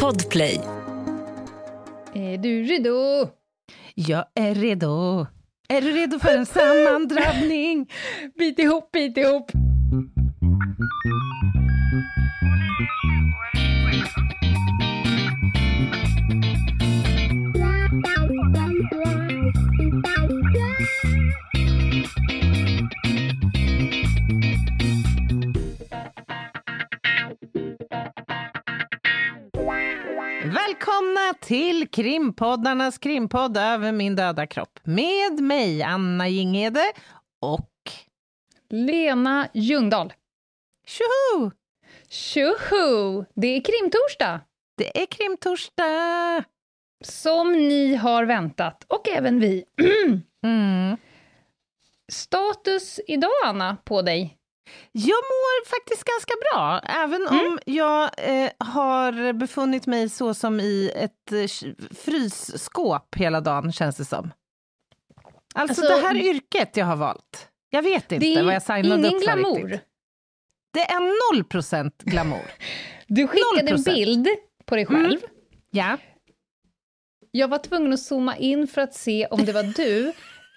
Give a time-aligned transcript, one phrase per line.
[0.00, 0.60] Podplay.
[2.14, 3.28] Är du redo?
[3.94, 5.26] Jag är redo.
[5.68, 7.90] Är du redo för en sammandrabbning?
[8.38, 9.50] Bit ihop, bit ihop.
[31.52, 34.78] Till krimpoddarnas krimpodd över min döda kropp.
[34.82, 36.92] Med mig, Anna Jinghede
[37.40, 37.70] och...
[38.70, 40.12] Lena Ljungdahl.
[40.86, 41.50] Tjoho!
[42.08, 43.24] Tjoho!
[43.34, 44.40] Det är krimtorsdag,
[44.76, 46.44] Det är krimtorsdag!
[47.04, 49.64] som ni har väntat, och även vi.
[50.44, 50.96] Mm.
[52.12, 54.38] Status idag, Anna, på dig?
[54.92, 60.90] Jag mår faktiskt ganska bra, även om jag eh, har befunnit mig så som i
[60.94, 64.32] ett eh, frysskåp hela dagen, känns det som.
[65.54, 68.62] Alltså, Alltså, det här yrket jag har valt, jag vet inte Det är vad jag
[68.62, 69.56] signade ingen upp för glamour.
[69.68, 69.88] riktigt.
[70.72, 72.50] Det är noll procent glamour.
[73.06, 73.84] Du skickade en 0%.
[73.94, 74.28] bild
[74.66, 75.20] på dig själv.
[75.70, 75.98] ja.
[77.30, 80.12] Jag var tvungen att zooma in för att se om det var du,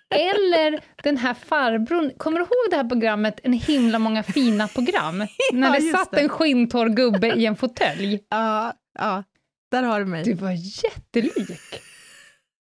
[0.09, 2.11] eller den här farbrorn.
[2.17, 5.17] Kommer du ihåg det här programmet, En himla många fina program?
[5.53, 6.21] När det satt det.
[6.21, 8.19] en skinntorr gubbe i en fåtölj.
[8.29, 9.23] Ja, ja,
[9.71, 10.23] där har du mig.
[10.23, 10.51] Du var
[10.83, 11.81] jättelik.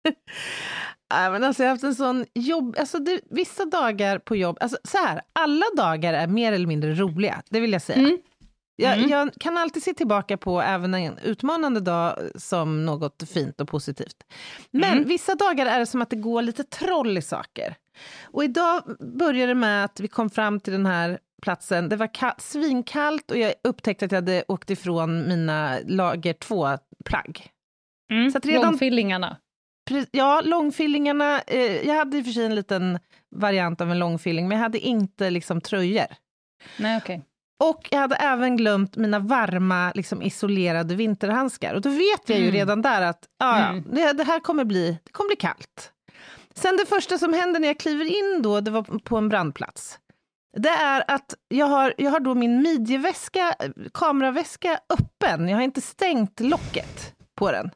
[1.14, 2.76] Ja, men alltså, jag har haft en sån jobb...
[2.80, 4.58] Alltså, det, vissa dagar på jobb...
[4.62, 8.00] Alltså, så här, alla dagar är mer eller mindre roliga, det vill jag säga.
[8.00, 8.18] Mm.
[8.82, 9.10] Jag, Mm.
[9.10, 14.16] jag kan alltid se tillbaka på även en utmanande dag som något fint och positivt.
[14.72, 15.08] Men Mm.
[15.08, 17.76] vissa dagar är det som att det går lite troll i saker.
[18.24, 21.90] Och idag började det med att vi kom fram till den här platsen.
[21.90, 27.48] Det var ka- svinkallt och jag upptäckte att jag hade åkt ifrån mina lager 2-plagg.
[28.12, 28.32] Mm.
[28.32, 29.38] Så att redan- Långfillingarna.
[30.12, 31.42] Ja, långfillingarna.
[31.42, 33.00] Eh, jag hade i och för sig en liten
[33.36, 36.06] variant av en långfilling, men jag hade inte liksom tröjor.
[36.78, 37.22] Nej, okej.
[37.62, 41.74] Och jag hade även glömt mina varma, liksom, isolerade vinterhandskar.
[41.74, 42.56] Och då vet jag ju Mm.
[42.56, 43.84] redan där att ja, Mm.
[43.92, 45.92] det, det här kommer bli, det kommer bli kallt.
[46.56, 50.00] Sen det första som händer när jag kliver in då, det var på en brandplats.
[50.58, 53.56] Det är att jag har, jag har då min midjeväska,
[53.94, 55.50] kameraväska öppen.
[55.50, 57.70] Jag har inte stängt locket på den.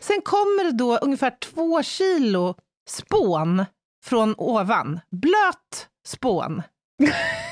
[0.00, 2.54] Sen kommer det då ungefär två kilo
[2.88, 3.64] spån
[4.04, 5.00] från ovan.
[5.10, 6.62] Blöt spån.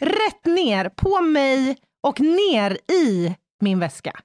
[0.00, 4.20] Rätt ner på mig och ner i min väska.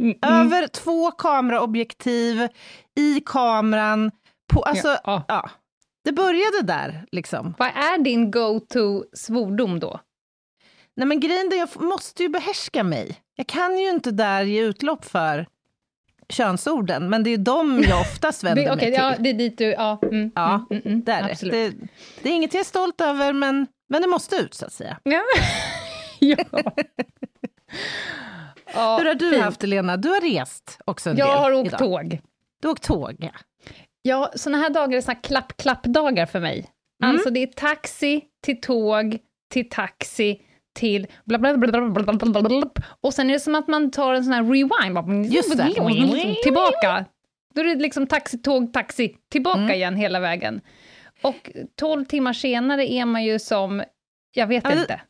[0.00, 0.40] Mm, mm.
[0.46, 2.48] Över två kameraobjektiv,
[2.98, 4.10] i kameran.
[4.52, 5.24] På, alltså, Ja, ja.
[5.28, 5.50] ja.
[6.04, 7.54] Det började där, liksom.
[7.58, 10.00] Vad är din go-to svordom då?
[10.96, 13.16] Nej, men grejen är, jag måste ju behärska mig.
[13.36, 15.46] Jag kan ju inte där ge utlopp för
[16.28, 18.94] könsorden, men det är de jag oftast vänder Det, mig till.
[18.94, 19.64] ja, det är dit du...
[19.64, 21.30] Ja, mm, Ja, mm, mm, mm, Det är det.
[21.32, 21.80] absolut.
[21.80, 21.88] det.
[22.22, 24.98] Det är inget jag är stolt över, men, men det måste ut, så att säga.
[25.02, 25.22] Ja.
[26.20, 26.44] ja.
[28.74, 28.98] ja.
[28.98, 29.42] Hur har du fint.
[29.42, 29.96] haft det, Lena?
[29.96, 31.78] Du har rest också en Jag del har åkt idag.
[31.78, 32.20] tåg.
[32.60, 33.30] Du har åkt tåg, ja.
[34.02, 36.70] Ja, såna här dagar är såna klapp-klapp-dagar för mig.
[37.02, 37.14] Mm.
[37.14, 39.18] Alltså det är taxi till tåg
[39.50, 40.40] till taxi
[40.74, 42.70] till bla bla bla, bla bla bla bla bla
[43.00, 45.64] och sen är det som att man tar en sån här rewind, Just det.
[45.66, 47.04] Liksom tillbaka.
[47.54, 49.70] Då är det liksom taxi, tåg, taxi, tillbaka mm.
[49.70, 50.60] igen hela vägen.
[51.22, 53.82] Och 12 timmar senare är man ju som,
[54.34, 55.00] jag vet Ja, det- inte.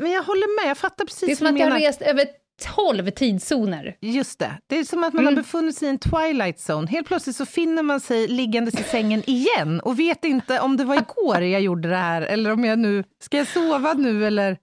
[0.00, 2.26] Men jag håller med, jag fattar precis Det är som att jag har rest över
[2.74, 3.96] 12 tidszoner.
[4.00, 4.58] Just det.
[4.66, 5.34] Det är som att man Mm.
[5.36, 6.90] har befunnit sig i en twilight zone.
[6.90, 10.84] Helt plötsligt så finner man sig liggandes i sängen igen och vet inte om det
[10.84, 13.04] var igår jag gjorde det här eller om jag nu...
[13.22, 14.56] Ska jag sova nu eller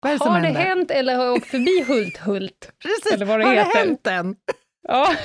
[0.00, 0.60] vad är det som Har det händer?
[0.62, 2.70] hänt eller har jag åkt förbi Hult-Hult?
[2.82, 3.72] Precis, eller vad det har heter?
[3.72, 4.36] det hänt än?
[4.88, 5.14] Ja.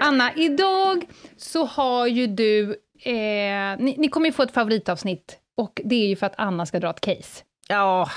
[0.00, 1.04] Anna, idag
[1.36, 2.76] så har ju du...
[3.04, 6.66] Eh, ni, ni kommer ju få ett favoritavsnitt, och det är ju för att Anna
[6.66, 7.44] ska dra ett case.
[7.68, 8.10] Ja.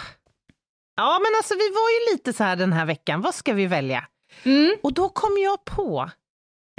[0.98, 3.66] Ja, men alltså vi var ju lite så här den här veckan, vad ska vi
[3.68, 4.08] välja?
[4.44, 4.76] Mm.
[4.84, 6.10] Och då kom jag på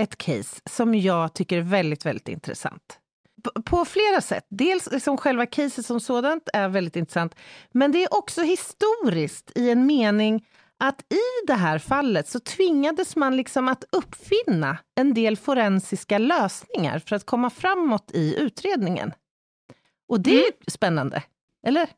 [0.03, 2.99] ett case som jag tycker är väldigt, väldigt intressant.
[3.45, 4.47] P- På flera sätt.
[4.51, 7.35] Dels liksom själva caset som sådant är väldigt intressant,
[7.73, 10.47] men det är också historiskt i en mening
[10.85, 16.99] att i det här fallet så tvingades man liksom att uppfinna en del forensiska lösningar
[16.99, 19.13] för att komma framåt i utredningen.
[20.09, 21.23] Och det är spännande,
[21.67, 21.89] eller?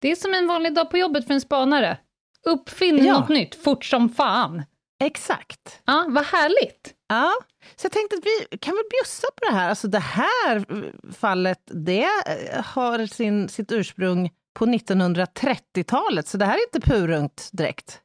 [0.00, 1.98] Det är som en vanlig dag på jobbet för en spanare.
[2.46, 3.20] Uppfinn Ja.
[3.20, 4.62] något nytt, fort som fan.
[5.02, 5.80] Exakt.
[5.84, 6.94] Ja, vad härligt.
[7.08, 7.32] Ja,
[7.76, 9.68] så jag tänkte att vi kan väl bjussa på det här.
[9.68, 10.64] Alltså det här
[11.12, 17.48] fallet, det eh, har sin, sitt ursprung på 1930-talet, så det här är inte purungt
[17.52, 18.00] direkt.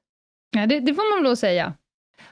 [0.56, 1.74] Ja, det, det får man väl säga.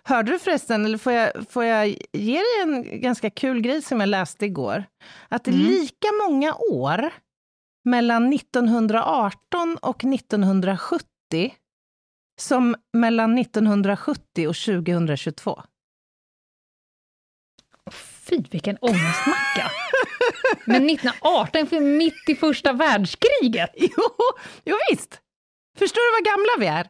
[0.03, 3.99] Hörde du förresten, eller får jag, får jag ge dig en ganska kul grej som
[3.99, 4.83] jag läste igår?
[5.29, 5.59] Att Mm.
[5.59, 7.13] lika många år
[7.85, 11.07] mellan 1918 och 1970
[12.41, 15.63] som mellan 1970 och 2022.
[17.91, 19.71] Fy, vilken ångestmacka!
[20.65, 23.69] Men 1918, för mitt i första världskriget!
[23.75, 24.09] Jo,
[24.65, 25.19] jo visst!
[25.77, 26.89] Förstår du vad gamla vi är?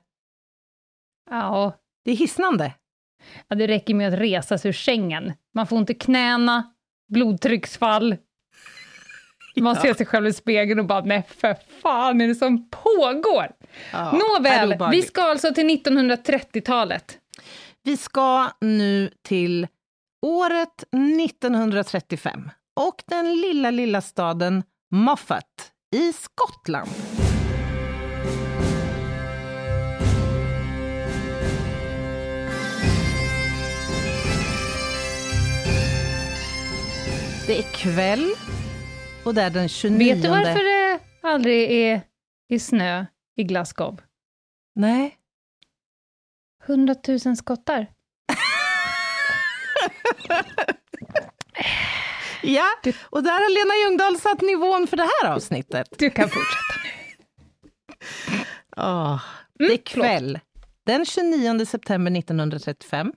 [1.29, 2.73] Ja, Det är hisnande.
[3.47, 5.33] ja, det räcker med att resa sig ur sängen.
[5.53, 6.73] Man får inte knäna,
[7.13, 8.15] blodtrycksfall.
[9.59, 9.81] Man Ja.
[9.81, 13.47] ser sig själv i spegeln och bara, nej för fan är det som pågår?
[13.91, 17.17] Ja, Nåväl, vi ska alltså till 1930-talet.
[17.83, 19.67] Vi ska nu till
[20.21, 20.83] året
[21.25, 26.89] 1935 och den lilla, lilla staden Moffat i Skottland.
[37.47, 38.31] Det är kväll
[39.25, 40.13] och det är den 29...
[40.13, 42.01] Vet du varför det aldrig är,
[42.49, 43.05] är snö
[43.35, 44.01] i Glasgow?
[44.75, 45.17] Nej.
[46.67, 46.95] 100
[47.25, 47.87] 000 skottar.
[52.45, 52.65] Ja,
[53.03, 55.87] och där har Lena Ljungdahl satt nivån för det här avsnittet.
[55.97, 56.89] Du kan fortsätta nu.
[59.59, 60.39] Mm, det är kväll,
[60.85, 63.13] den 29 september 1935.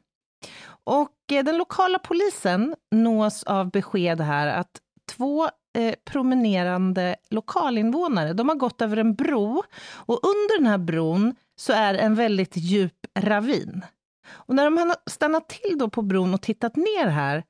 [0.87, 4.81] Och eh, den lokala polisen nås av besked här att
[5.17, 5.45] två
[5.79, 11.73] eh, promenerande lokalinvånare, de har gått över en bro och under den här bron så
[11.73, 13.85] är en väldigt djup ravin.
[14.29, 17.45] Och när de har stannat till då på bron och tittat ner här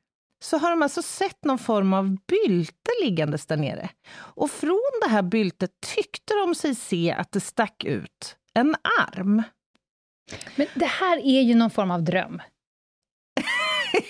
[0.44, 3.88] så har de alltså sett någon form av bylte liggandes där nere.
[4.16, 8.74] Och från det här byltet tyckte de sig se att det stack ut en
[9.08, 9.42] arm.
[10.56, 12.42] Men det här är ju någon form av dröm.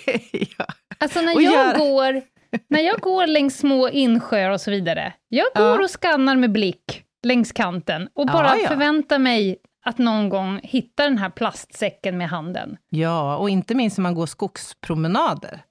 [0.58, 0.66] ja.
[0.98, 2.22] Alltså när jag, gör- går,
[2.68, 5.84] när jag går längs små insjöar och så vidare, jag går Ja.
[5.84, 8.68] och skannar med blick längs kanten och bara ja.
[8.68, 12.76] förväntar mig att någon gång hitta den här plastsäcken med handen.
[12.90, 15.62] ja, och inte minst när man går skogspromenader.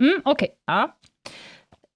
[0.00, 0.96] Mm, Okej, Ja.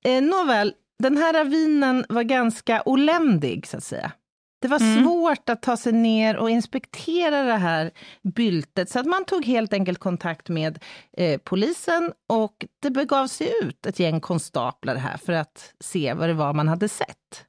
[0.05, 4.13] Eh, nåväl, den här ravinen var ganska oländig, så att säga.
[4.63, 5.05] Det var Mm.
[5.05, 7.91] svårt att ta sig ner och inspektera det här
[8.23, 10.85] byltet, så att man tog helt enkelt kontakt med
[11.17, 16.29] eh, polisen och det begav sig ut ett gäng konstaplar här för att se vad
[16.29, 17.45] det var man hade sett.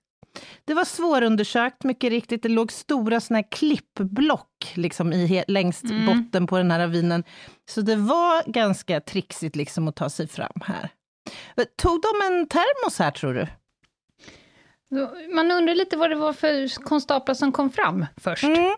[0.66, 2.44] Det var svårundersökt, mycket riktigt.
[2.44, 6.06] Det låg stora såna klippblock liksom i, längst Mm.
[6.06, 7.24] botten på den här ravinen.
[7.70, 10.90] Så det var ganska trixigt liksom att ta sig fram här.
[11.82, 13.48] Tog de en termos här, tror du?
[15.36, 18.44] Man undrar lite vad det var för konstaplar som kom fram först.
[18.44, 18.76] Mm.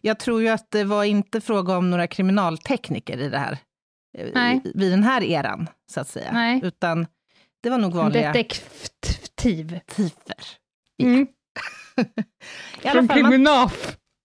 [0.00, 3.58] Jag tror ju att det var inte fråga om några kriminaltekniker i det här,
[4.18, 4.60] eh, Nej.
[4.74, 6.32] vid den här eran, så att säga.
[6.32, 6.60] Nej.
[6.62, 7.06] Utan
[7.62, 9.80] det var nog vanliga Detektiv.
[9.86, 10.44] tifer.
[11.02, 11.26] Mm.
[12.84, 13.70] Alla fall, man,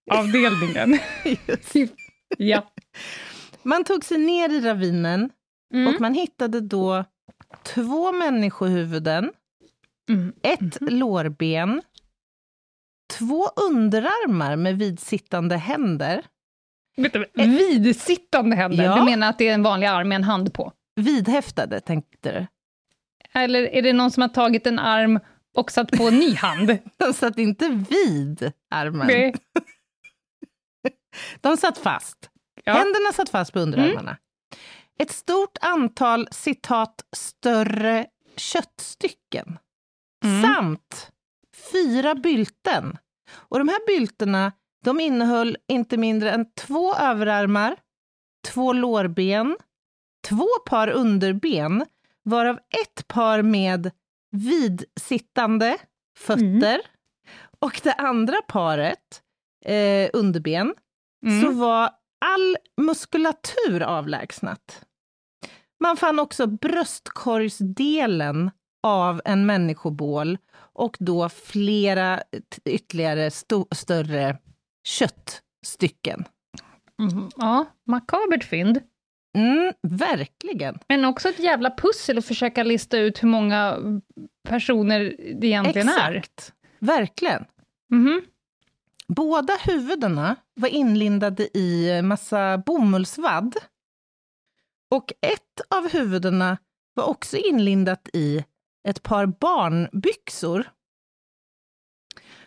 [0.04, 1.00] kriminalavdelningen.
[2.38, 2.72] ja.
[3.64, 5.30] man tog sig ner i ravinen
[5.74, 5.96] Mm.
[5.96, 7.06] och man hittade då
[7.64, 9.32] två människohuvuden,
[10.10, 10.34] Mm.
[10.44, 11.82] ett lårben,
[13.18, 16.26] två underarmar med vidsittande händer,
[16.98, 18.84] Vänta, vidsittande händer?
[18.84, 18.96] Ja.
[18.96, 20.72] Du menar att det är en vanlig arm med en hand på?
[20.96, 22.48] vidhäftade, tänkte du?
[23.40, 25.20] Eller är det någon som har tagit en arm
[25.56, 26.78] och satt på en ny hand?
[26.98, 29.36] De satt inte vid armen, Nej.
[31.42, 32.30] de satt fast.
[32.64, 32.72] Ja.
[32.72, 32.84] Mm.
[32.84, 34.18] Händerna satt fast på underarmarna.
[35.00, 38.06] Ett stort antal, citat, större
[38.38, 39.58] köttstycken.
[40.26, 40.42] Mm.
[40.42, 41.12] Samt
[41.72, 42.98] fyra bylten.
[43.34, 44.52] Och de här byltena,
[44.86, 47.76] de innehöll inte mindre än två överarmar,
[48.48, 49.58] två lårben,
[50.28, 51.86] två par underben,
[52.24, 53.92] varav ett par med
[54.32, 55.78] vidsittande
[56.18, 56.82] fötter.
[57.60, 59.22] Och det andra paret,
[59.66, 60.74] eh, underben,
[61.26, 61.42] Mm.
[61.42, 61.90] så var
[62.26, 64.86] all muskulatur avlägsnat.
[65.80, 68.52] Man fann också bröstkorgsdelen
[68.86, 72.24] av en människobål och då flera
[72.66, 73.32] ytterligare
[73.72, 74.38] större
[74.88, 76.26] köttstycken.
[77.00, 77.30] Mm.
[77.36, 78.82] Ja, makabert fynd.
[79.38, 80.80] Mm, verkligen.
[80.88, 83.78] Men också ett jävla pussel att försöka lista ut hur många
[84.48, 86.12] personer det egentligen är.
[86.12, 86.54] Exakt.
[86.80, 87.46] Verkligen.
[87.90, 88.22] Mhm.
[89.08, 93.56] Båda huvudena var inlindade i massa bomullsvadd.
[94.92, 96.58] Och ett av huvudena
[96.94, 98.46] var också inlindat i
[98.88, 100.70] ett par barnbyxor.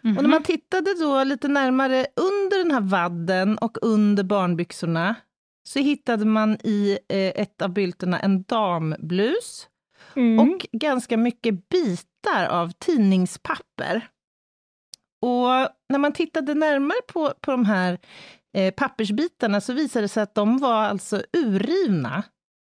[0.02, 0.16] Mhm.
[0.16, 5.14] Och när man tittade då lite närmare under den här vadden och under barnbyxorna
[5.68, 9.68] så hittade man i eh, ett av bylterna en damblus
[10.16, 10.38] Mm.
[10.38, 14.08] och ganska mycket bitar av tidningspapper.
[15.22, 15.48] Och
[15.88, 17.98] när man tittade närmare på, på de här
[18.56, 22.22] eh, pappersbitarna så visade det sig att de var alltså urrivna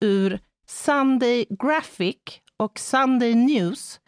[0.05, 2.17] ur Sunday Graphic
[2.59, 3.99] och Sunday News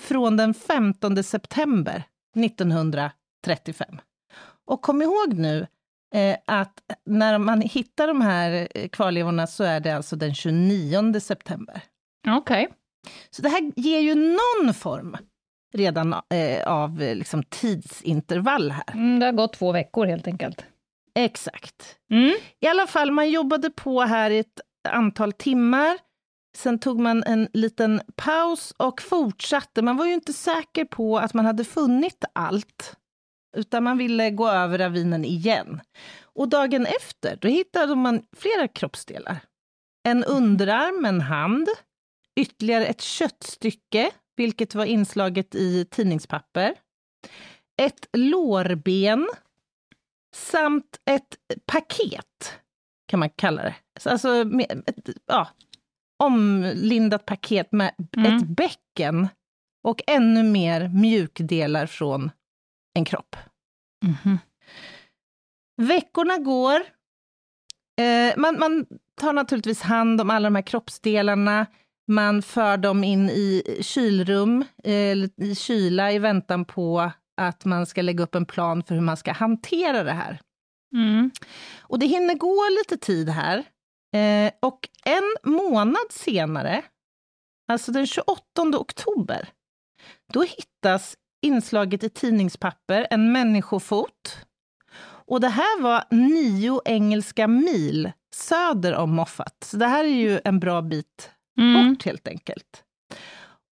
[0.00, 2.02] från den 15 september
[2.44, 4.00] 1935.
[4.66, 5.66] Och kom ihåg nu
[6.14, 11.20] eh, att när man hittar de här eh, kvarlevorna så är det alltså den 29
[11.20, 11.82] september.
[12.28, 12.68] Okej.
[13.30, 15.16] Så det här ger ju någon form
[15.72, 18.94] redan eh, av eh, liksom, tidsintervall här.
[18.94, 20.64] Mm, det har gått två veckor helt enkelt.
[21.14, 21.96] Exakt.
[22.10, 22.36] Mm.
[22.60, 25.98] I alla fall, man jobbade på här i ett antal timmar.
[26.56, 29.82] Sen tog man en liten paus och fortsatte.
[29.82, 32.96] Man var ju inte säker på att man hade funnit allt,
[33.56, 35.80] utan man ville gå över ravinen igen.
[36.22, 39.40] Och dagen efter, då hittade man flera kroppsdelar.
[40.08, 41.68] En underarm, en hand,
[42.36, 46.74] ytterligare ett köttstycke, vilket var inslaget i tidningspapper,
[47.82, 49.28] ett lårben
[50.34, 52.52] samt ett paket,
[53.08, 53.74] kan man kalla det.
[54.04, 55.48] Alltså med ett ja,
[56.20, 58.36] omlindat paket med Mm.
[58.36, 59.28] ett bäcken
[59.84, 62.30] och ännu mer mjukdelar från
[62.94, 63.36] en kropp.
[64.04, 64.38] Mhm.
[65.82, 66.80] Veckorna går.
[68.00, 68.86] Eh, man, man
[69.20, 71.66] tar naturligtvis hand om alla de här kroppsdelarna.
[72.08, 77.10] Man för dem in i kylrum, eh, eller i kyla i väntan på
[77.40, 80.40] att man ska lägga upp en plan för hur man ska hantera det här.
[80.94, 81.30] Mm.
[81.80, 83.64] Och det hinner gå lite tid här.
[84.12, 86.82] Eh, och en månad senare,
[87.72, 88.40] alltså den 28
[88.78, 89.48] oktober,
[90.32, 94.38] då hittas inslaget i tidningspapper en människofot.
[95.02, 99.56] Och det här var nio engelska mil söder om Moffat.
[99.64, 101.92] Så det här är ju en bra bit Mm.
[101.94, 102.84] bort helt enkelt.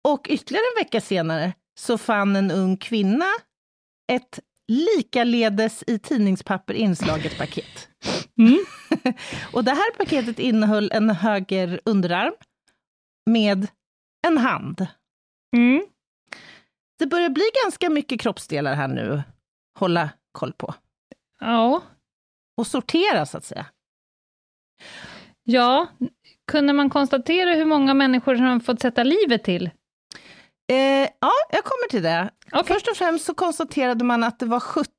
[0.08, 3.24] Och ytterligare en vecka senare så fann en ung kvinna
[4.12, 7.88] ett likaledes i tidningspapper inslaget paket.
[8.38, 8.58] Mm.
[9.52, 12.34] Och det här paketet innehöll en höger underarm
[13.30, 13.66] med
[14.26, 14.86] en hand.
[15.56, 15.86] Mm.
[16.98, 19.22] Det börjar bli ganska mycket kroppsdelar här nu,
[19.78, 20.74] hålla koll på.
[21.40, 21.82] Ja.
[22.56, 23.66] Och sortera, så att säga.
[25.42, 25.86] ja,
[26.46, 29.70] kunde man konstatera hur många människor som fått sätta livet till?
[30.72, 32.30] Eh, ja, jag kommer till det.
[32.52, 32.74] Okej.
[32.74, 34.90] Först och främst så konstaterade man att det var 70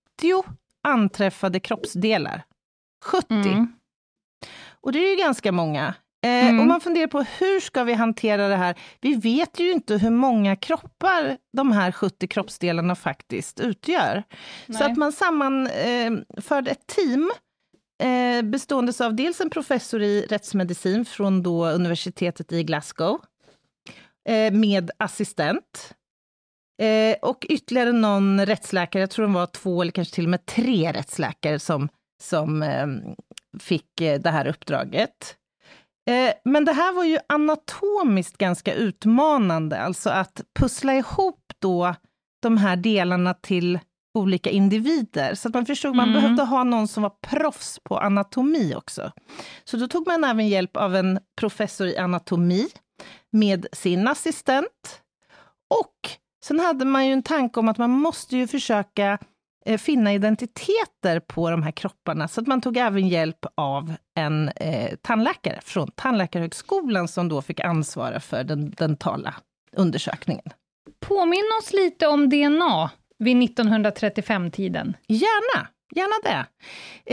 [0.88, 2.43] anträffade kroppsdelar.
[3.05, 3.25] 70.
[3.33, 3.74] Mm.
[4.81, 5.86] Och det är ju ganska många.
[6.24, 6.59] Eh, Mm.
[6.59, 8.75] Och man funderar på hur ska vi hantera det här?
[9.01, 14.24] Vi vet ju inte hur många kroppar de här 70 kroppsdelarna faktiskt utgör.
[14.65, 14.83] Så Nej.
[14.91, 17.31] att man sammanförde ett team
[18.03, 23.19] eh, bestående av dels en professor i rättsmedicin från då universitetet i Glasgow,
[24.27, 25.93] eh, med assistent.
[26.81, 30.46] Eh, och ytterligare någon rättsläkare, jag tror de var två eller kanske till och med
[30.46, 31.89] tre rättsläkare som,
[32.24, 32.88] som eh,
[33.60, 35.36] fick det här uppdraget.
[36.10, 41.96] Eh, men det här var ju anatomiskt ganska utmanande, alltså att pussla ihop då
[42.41, 43.79] de här delarna till
[44.17, 45.36] olika individer.
[45.36, 46.22] Så att man förstod, man Mm.
[46.22, 49.12] behövde ha någon som var proffs på anatomi också.
[49.63, 52.67] Så då tog man även hjälp av en professor i anatomi
[53.32, 55.01] med sin assistent.
[55.82, 56.10] Och
[56.46, 59.18] sen hade man ju en tanke om att man måste ju försöka
[59.66, 64.50] eh, finna identiteter på de här kropparna, så att man tog även hjälp av en
[64.50, 69.34] eh, tandläkare från Tandläkarhögskolan som då fick ansvara för den dentala
[69.72, 70.50] undersökningen.
[71.00, 74.98] Påminn oss lite om DNA vid 1935-tiden.
[75.08, 76.46] Gärna, gärna det.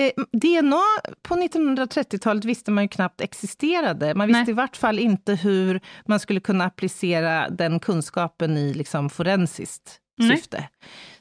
[0.02, 0.83] Eh, DNA
[1.23, 4.14] på 1930-talet visste man ju knappt existerade.
[4.14, 4.50] Man visste Nej.
[4.50, 10.37] i vart fall inte hur man skulle kunna applicera den kunskapen i liksom forensiskt Nej.
[10.37, 10.69] syfte.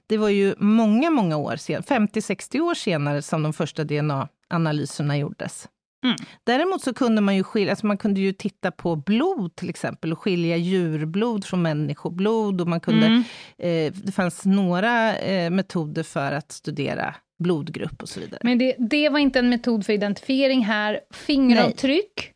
[0.08, 5.68] Det var ju många, många år senare, 50-60 år senare, som de första DNA-analyserna gjordes.
[6.04, 6.16] Mm.
[6.44, 10.12] Däremot så kunde man ju skilja, alltså man kunde ju titta på blod till exempel
[10.12, 13.24] och skilja djurblod från människoblod och man kunde Mm.
[13.58, 18.42] Eh, det fanns några eh, metoder för att studera blodgrupp och så vidare.
[18.44, 21.00] Men det, det var inte en metod för identifiering här.
[21.12, 22.32] Fingeravtryck?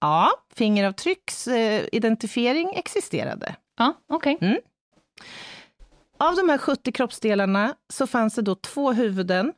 [0.00, 3.54] Ja, fingeravtrycksidentifiering eh, existerade.
[3.78, 4.38] Ja, okej.
[6.18, 9.52] Av de här 70 kroppsdelarna så fanns det då två huvuden.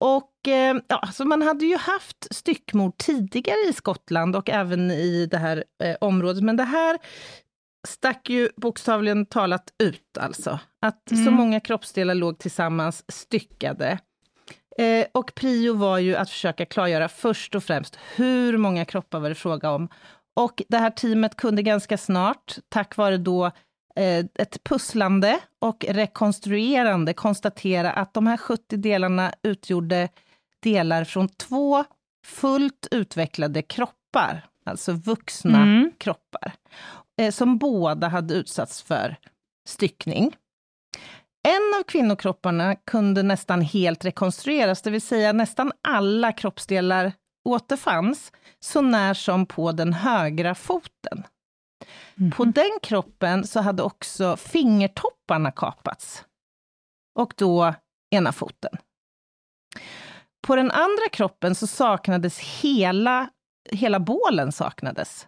[0.00, 5.26] Och eh, ja, så man hade ju haft styckmord tidigare i Skottland och även i
[5.26, 6.98] det här eh, området, men det här
[7.88, 10.58] stack ju bokstavligen talat ut alltså.
[10.82, 11.24] Att Mm.
[11.24, 13.98] så många kroppsdelar låg tillsammans styckade.
[14.78, 19.28] Eh, och prio var ju att försöka klargöra först och främst hur många kroppar var
[19.28, 19.88] det fråga om.
[20.36, 23.46] Och det här teamet kunde ganska snart, tack vare då
[23.96, 30.08] eh, ett pusslande och rekonstruerande, konstatera att de här 70 delarna utgjorde
[30.62, 31.84] delar från två
[32.26, 35.92] fullt utvecklade kroppar, alltså vuxna Mm.
[35.98, 36.52] kroppar,
[37.30, 39.16] som båda hade utsatts för
[39.68, 40.36] styckning.
[41.48, 47.12] En av kvinnokropparna kunde nästan helt rekonstrueras, det vill säga nästan alla kroppsdelar
[47.44, 51.24] återfanns, så när som på den högra foten.
[52.36, 56.24] På den kroppen så hade också fingertopparna kapats.
[57.18, 57.74] Och då
[58.10, 58.72] ena foten.
[60.46, 63.30] På den andra kroppen så saknades hela,
[63.70, 65.26] hela bålen saknades.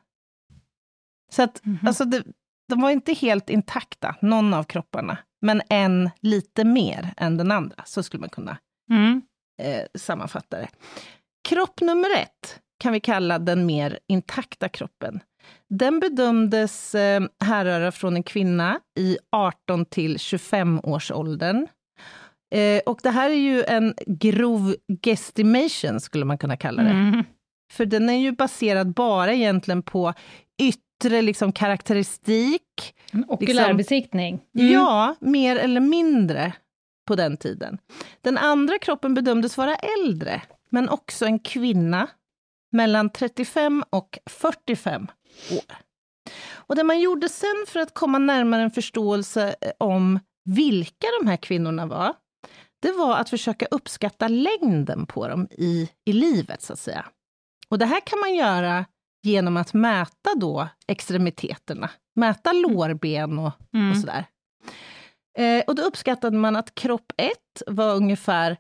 [1.33, 1.87] Så att, Mhm.
[1.87, 2.23] alltså det,
[2.69, 7.83] de var inte helt intakta, någon av kropparna, men en lite mer än den andra,
[7.87, 8.57] så skulle man kunna
[8.91, 9.23] Mm.
[9.63, 10.69] eh, sammanfatta det.
[11.49, 15.21] Kropp nummer ett kan vi kalla den mer intakta kroppen.
[15.71, 21.67] Den bedömdes eh, härröra från en kvinna i 18 till 25 års åldern.
[22.55, 26.91] Eh, och det här är ju en grov guesstimation, skulle man kunna kalla det.
[26.91, 27.25] Mm.
[27.73, 30.15] För den är ju baserad bara egentligen på
[30.63, 30.79] yttre
[31.11, 34.43] liksom, karaktäristik, En Okulärbesiktning.
[34.53, 36.53] Ja, mer eller mindre
[37.09, 37.79] på den tiden.
[38.21, 42.09] Den andra kroppen bedömdes vara äldre, men också en kvinna
[42.73, 45.07] mellan 35 och 45
[45.53, 45.77] år.
[46.53, 51.29] Och det man gjorde sen för att komma närmare en förståelse eh, om vilka de
[51.29, 52.15] här kvinnorna var,
[52.83, 57.07] det var att försöka uppskatta längden på dem i, i livet, så att säga.
[57.69, 58.85] Och det här kan man göra
[59.23, 63.91] genom att mäta då extremiteterna, mäta lårben och Mm.
[63.91, 64.25] och sådär.
[65.39, 67.33] Eh, och då uppskattade man att kropp 1
[67.67, 68.57] var ungefär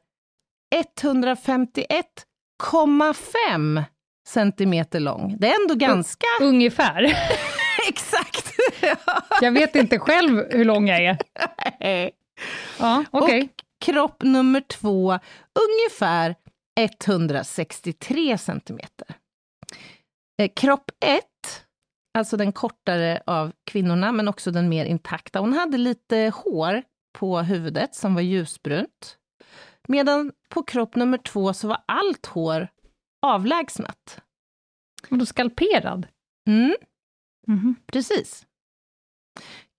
[2.62, 3.84] 151,5
[4.28, 5.36] centimeter lång.
[5.38, 6.26] Det är ändå ganska...
[6.42, 7.02] Ungefär.
[7.88, 8.52] Exakt!
[9.40, 11.16] Jag vet inte själv hur lång jag
[11.80, 12.10] är.
[12.78, 13.42] Ja, okej.
[13.42, 13.48] Och
[13.84, 15.18] kropp nummer två,
[15.68, 16.34] ungefär
[16.80, 19.06] 163 centimeter.
[20.42, 21.24] Eh, kropp 1,
[22.18, 25.38] alltså den kortare av kvinnorna, men också den mer intakta.
[25.38, 26.82] Hon hade lite hår
[27.18, 29.18] på huvudet som var ljusbrunt.
[29.88, 32.68] Medan på kropp nummer två så var allt hår
[33.26, 34.20] avlägsnat.
[35.10, 36.06] Och då skalperad?
[36.48, 36.74] Mm,
[37.46, 37.76] Mhm.
[37.86, 38.46] precis.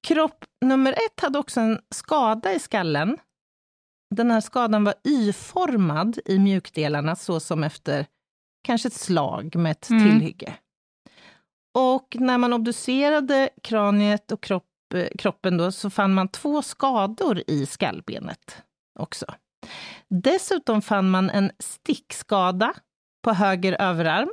[0.08, 3.17] Kropp nummer ett hade också en skada i skallen.
[4.15, 8.06] Den här skadan var Y-formad i mjukdelarna, så som efter
[8.63, 10.04] kanske ett slag med ett Mm.
[10.04, 10.56] tillhygge.
[11.78, 14.69] Och när man obducerade kraniet och kropp,
[15.17, 18.63] kroppen då, så fann man två skador i skallbenet
[18.99, 19.26] också.
[20.10, 22.73] Dessutom fann man en stickskada
[23.23, 24.30] på höger överarm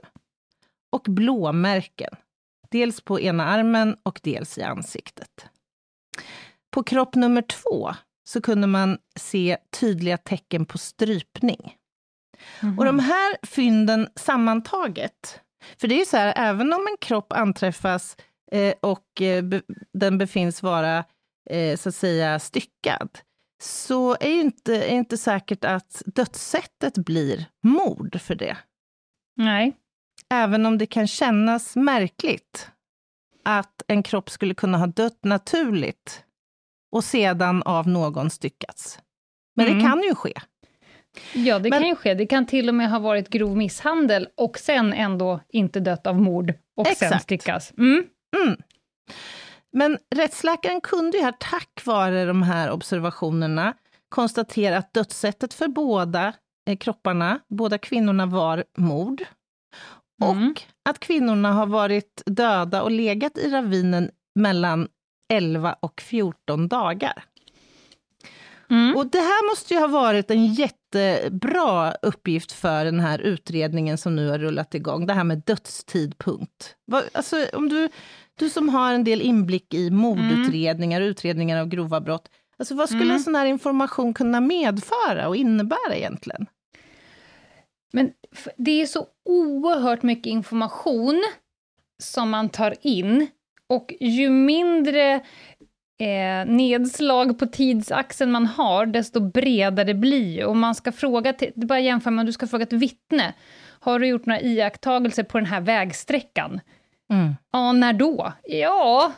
[0.92, 2.10] och blåmärken.
[2.70, 5.46] Dels på ena armen och dels i ansiktet.
[6.70, 7.90] På kropp nummer två
[8.28, 11.76] så kunde man se tydliga tecken på strypning.
[12.62, 12.78] Mhm.
[12.78, 15.40] Och de här fynden sammantaget,
[15.80, 18.16] för det är ju så här, även om en kropp anträffas
[18.52, 21.04] eh, och eh, be, den befinns vara
[21.50, 23.18] eh, så att säga styckad,
[23.62, 28.56] så är ju inte, är inte säkert att dödssättet blir mord för det.
[29.36, 29.76] Nej.
[30.32, 32.70] Även om det kan kännas märkligt
[33.44, 36.24] att en kropp skulle kunna ha dött naturligt
[36.92, 38.98] och sedan av någon styckats.
[39.56, 39.78] Men Mm.
[39.78, 40.32] det kan ju ske.
[41.34, 42.14] Ja, det Men- kan ju ske.
[42.14, 46.20] Det kan till och med ha varit grov misshandel och sen ändå inte dött av
[46.20, 47.22] mord och sen Exakt.
[47.22, 47.72] styckas.
[47.78, 48.04] Mm.
[48.36, 48.56] Mm.
[49.72, 53.74] Men rättsläkaren kunde ju här, tack vare de här observationerna,
[54.08, 56.32] konstatera att dödssättet för båda
[56.70, 59.22] eh, kropparna, båda kvinnorna, var mord.
[60.22, 60.50] Mm.
[60.50, 64.88] Och att kvinnorna har varit döda och legat i ravinen mellan
[65.32, 67.24] 11 och 14 dagar.
[68.70, 68.96] Mm.
[68.96, 70.54] Och det här måste ju ha varit en
[70.94, 76.76] jättebra uppgift för den här utredningen som nu har rullat igång, det här med dödstidpunkt.
[77.12, 77.88] Alltså, om du,
[78.34, 82.88] du som har en del inblick i mordutredningar och utredningar av grova brott, alltså, vad
[82.88, 83.14] skulle Mm.
[83.16, 86.46] en sån här information kunna medföra och innebära egentligen?
[87.92, 88.10] Men
[88.56, 91.22] det är så oerhört mycket information
[92.02, 93.26] som man tar in
[93.66, 95.20] och ju mindre
[96.00, 100.44] eh, nedslag på tidsaxeln man har, desto bredare blir ju.
[100.44, 103.32] Om man ska fråga, till, det bara jämför med om du ska fråga ett vittne,
[103.80, 106.60] har du gjort några iakttagelser på den här vägsträckan?
[107.10, 107.34] Mm.
[107.52, 108.32] Ja, när då?
[108.44, 109.12] Ja,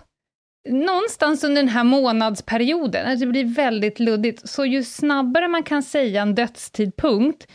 [0.68, 5.82] någonstans under den här månadsperioden, alltså det blir väldigt luddigt, så ju snabbare man kan
[5.82, 7.46] säga en dödstidpunkt,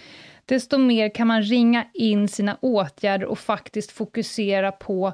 [0.46, 5.14] desto mer kan man ringa in sina åtgärder och faktiskt fokusera på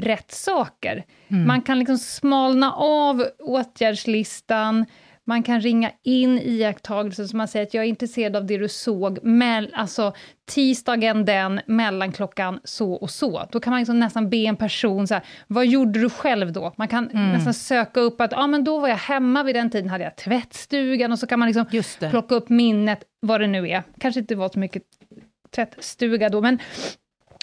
[0.00, 1.04] rätt saker.
[1.28, 1.46] Mm.
[1.46, 4.86] Man kan liksom smalna av åtgärdslistan,
[5.24, 8.68] man kan ringa in iakttagelser, som man säger att jag är intresserad av det du
[8.68, 10.12] såg, mell, alltså
[10.50, 13.48] tisdagen den, mellan klockan så och så.
[13.52, 16.72] Då kan man liksom nästan be en person, så här, vad gjorde du själv då?
[16.76, 17.32] Man kan mm.
[17.32, 20.16] nästan söka upp att, ja men då var jag hemma vid den tiden, hade jag
[20.16, 23.82] tvättstugan, och så kan man liksom plocka upp minnet, vad det nu är.
[24.00, 24.82] Kanske inte var så mycket
[25.54, 26.58] tvättstuga då, men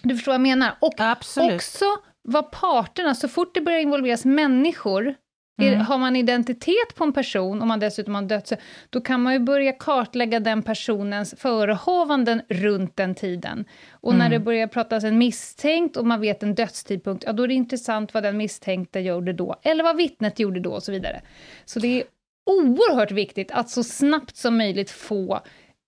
[0.04, 0.72] du förstår vad jag menar.
[0.80, 1.56] Och Absolut.
[1.56, 1.86] också
[2.30, 5.16] vad parterna, så fort det börjar involveras människor,
[5.62, 5.82] Mm.
[5.82, 8.52] Har man identitet på en person, om man dessutom har dött,
[8.90, 13.66] då kan man ju börja kartlägga den personens förehavanden runt den tiden.
[13.92, 14.20] Och mm.
[14.20, 17.54] när det börjar pratas en misstänkt och man vet en dödstidpunkt, ja då är det
[17.54, 21.22] intressant vad den misstänkte gjorde då, eller vad vittnet gjorde då och så vidare.
[21.66, 22.04] Så det är
[22.46, 25.42] oerhört viktigt att så snabbt som möjligt få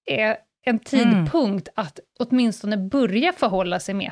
[0.10, 1.86] eh, en tidpunkt mm.
[1.86, 4.12] att åtminstone börja förhålla sig med.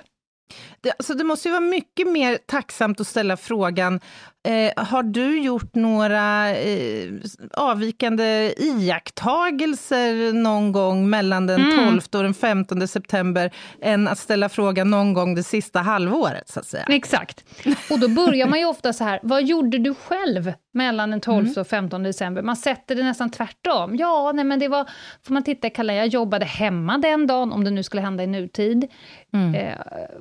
[0.82, 4.00] Det, alltså det måste ju vara mycket mer tacksamt att ställa frågan,
[4.48, 7.10] eh, har du gjort några eh,
[7.54, 11.88] avvikande iakttagelser någon gång mellan den mm.
[11.88, 16.60] 12 och den 15 september, än att ställa frågan någon gång det sista halvåret, så
[16.60, 16.86] att säga?
[16.90, 17.46] Exakt.
[17.92, 21.45] Och då börjar man ju ofta så här, vad gjorde du själv mellan den 12
[21.45, 21.53] mm.
[21.58, 22.41] och 15 december?
[22.41, 23.95] Man sätter det nästan tvärtom.
[23.95, 24.89] Ja, nej men det var,
[25.23, 28.23] får man titta i kalendern, jag jobbade hemma den dagen, om det nu skulle hända
[28.23, 28.88] i nutid.
[29.34, 29.55] Mm.
[29.55, 29.77] Eh,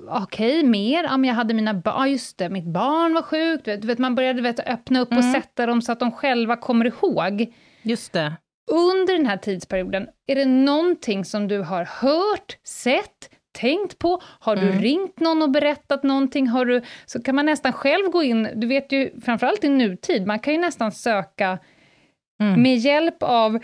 [0.09, 1.05] Okej, okay, mer?
[1.05, 3.65] Ja, men jag hade mina barn, ah, just det, mitt barn var sjukt.
[3.65, 5.19] Du vet, man började vet, öppna upp mm.
[5.19, 7.55] och sätta dem så att de själva kommer ihåg.
[7.83, 8.33] Just det.
[8.71, 13.31] Under den här tidsperioden, är det någonting som du har hört, sett,
[13.61, 14.21] tänkt på?
[14.23, 14.81] Har du mm.
[14.83, 16.47] ringt någon och berättat någonting?
[16.49, 20.27] Har du, så kan man nästan själv gå in, du vet ju framförallt i nutid,
[20.27, 21.59] man kan ju nästan söka
[22.41, 22.63] mm.
[22.63, 23.59] med hjälp av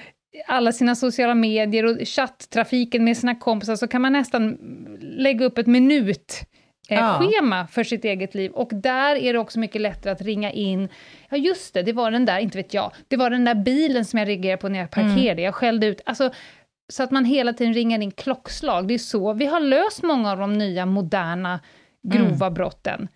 [0.47, 4.59] alla sina sociala medier och chatttrafiken med sina kompisar, så kan man nästan
[5.01, 6.41] lägga upp ett minut
[6.89, 8.51] eh, schema för sitt eget liv.
[8.51, 10.89] Och där är det också mycket lättare att ringa in,
[11.31, 14.05] ja just det, det var den där, inte vet jag, det var den där bilen
[14.05, 15.45] som jag reagerade på när jag parkerade, mm.
[15.45, 16.01] jag skällde ut.
[16.05, 16.31] Alltså,
[16.93, 18.89] så att man hela tiden ringer in klockslag.
[18.89, 21.61] Det är så vi har löst många av de nya, moderna,
[22.03, 22.55] grova mm.
[22.55, 23.09] brotten.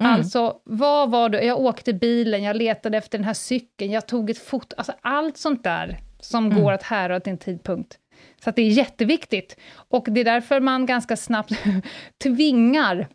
[0.00, 0.12] Mm.
[0.12, 1.44] Alltså, vad var det?
[1.44, 4.74] Jag åkte bilen, jag letade efter den här cykeln, jag tog ett foto.
[4.78, 6.62] Alltså allt sånt där som mm.
[6.62, 7.98] går att härröra till en tidpunkt.
[8.44, 9.56] Så det är jätteviktigt.
[9.70, 11.52] Och det är därför man ganska snabbt
[12.22, 13.08] tvingar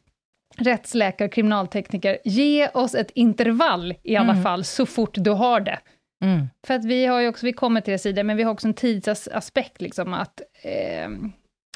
[0.58, 4.44] rättsläkare och kriminaltekniker, ge oss ett intervall i alla mm.
[4.44, 5.80] fall, så fort du har det.
[6.24, 6.50] Mm.
[6.68, 8.68] För att vi har ju också, vi kommer till det sidan, men vi har också
[8.68, 11.10] en tidsaspekt liksom att, eh,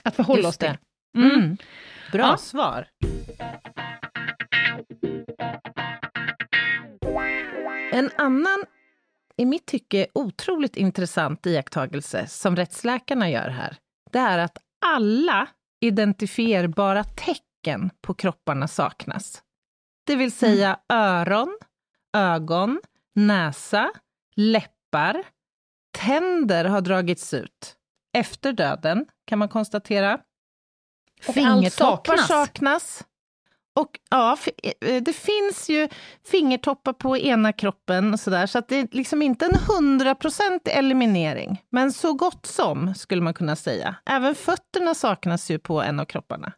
[0.04, 0.78] att förhålla Just oss till.
[1.18, 1.32] Mm.
[1.32, 1.58] mm.
[2.12, 2.38] Bra ja.
[2.38, 2.88] svar.
[7.92, 8.64] En annan,
[9.38, 13.78] i mitt tycke, otroligt intressant iakttagelse som rättsläkarna gör här,
[14.12, 15.48] det är att alla
[15.82, 19.44] identifierbara tecken på kropparna saknas.
[20.06, 21.04] Det vill säga mm.
[21.04, 21.58] öron,
[22.18, 22.82] ögon,
[23.16, 23.92] näsa,
[24.38, 25.24] läppar,
[25.98, 27.76] tänder har dragits ut.
[28.18, 30.20] Efter döden, kan man konstatera.
[31.28, 32.28] Och Fingertoppar saknas.
[32.28, 33.04] saknas.
[33.76, 34.38] Och ja,
[34.82, 35.88] eh, det finns ju
[36.26, 41.62] fingertoppar på ena kroppen och sådär, så att det är liksom inte en hundraprocentig eliminering.
[41.70, 43.96] Men så gott som, skulle man kunna säga.
[44.06, 46.52] Även fötterna saknas ju på en av kropparna.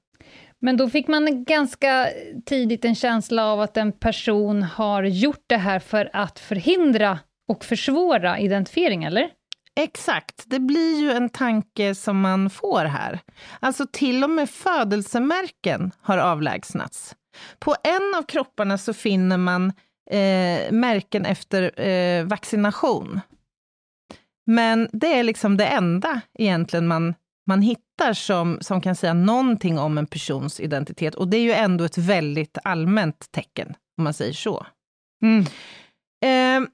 [0.62, 2.08] Men då fick man ganska
[2.46, 7.66] tidigt en känsla av att en person har gjort det här för att förhindra och
[7.66, 9.30] försvåra identifiering, eller?
[9.76, 13.20] Exakt, det blir ju en tanke som man får här.
[13.60, 17.16] Alltså till och med födelsemärken har avlägsnats.
[17.60, 19.74] På en av kropparna så finner man
[20.12, 23.20] eh, märken efter eh, vaccination.
[24.46, 27.14] Men det är liksom det enda egentligen man,
[27.48, 31.16] man hittar som, som kan säga någonting om en persons identitet.
[31.16, 34.66] Och det är ju ändå ett väldigt allmänt tecken, om man säger så.
[35.24, 35.46] Mm.
[36.26, 36.70] Eh,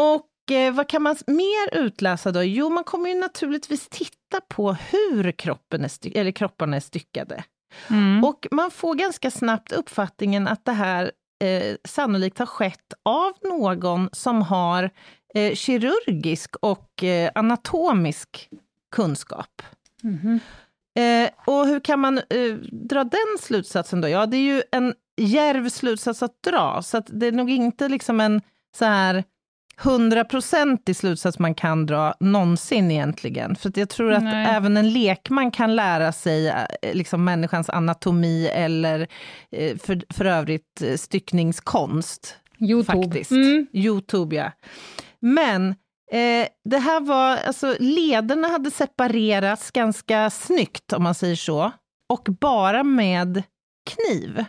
[0.00, 2.42] och Eh, vad kan man mer utläsa då?
[2.42, 7.44] Jo, man kommer ju naturligtvis titta på hur kroppen är eller kropparna är styckade.
[7.90, 8.24] Mm.
[8.24, 11.12] Och man får ganska snabbt uppfattningen att det här
[11.44, 14.90] eh, sannolikt har skett av någon som har
[15.34, 18.48] eh, kirurgisk och eh, anatomisk
[18.90, 19.62] kunskap.
[20.02, 20.40] Mm.
[20.98, 24.08] Eh, och hur kan man eh, dra den slutsatsen då?
[24.08, 27.88] Ja, det är ju en järv slutsats att dra, så att det är nog inte
[27.88, 28.42] liksom en
[28.76, 29.24] så här
[29.82, 33.56] hundraprocentig slutsats man kan dra någonsin egentligen.
[33.56, 34.46] För jag tror att Nej.
[34.46, 39.08] även en lekman kan lära sig eh, liksom människans anatomi eller
[39.50, 42.36] eh, för, för övrigt eh, styckningskonst.
[42.60, 43.02] Youtube.
[43.02, 43.30] Faktiskt.
[43.30, 43.66] Mm.
[43.72, 44.52] Youtube, ja.
[45.20, 45.68] Men
[46.12, 51.72] eh, det här var, alltså lederna hade separerats ganska snyggt, om man säger så,
[52.08, 53.42] och bara med
[53.90, 54.44] kniv.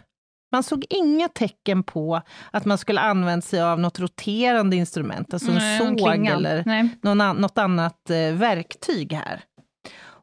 [0.51, 5.51] Man såg inga tecken på att man skulle använt sig av något roterande instrument, alltså
[5.51, 6.89] Nej, en såg eller Nej.
[7.01, 9.43] någon an, något annat eh, verktyg här.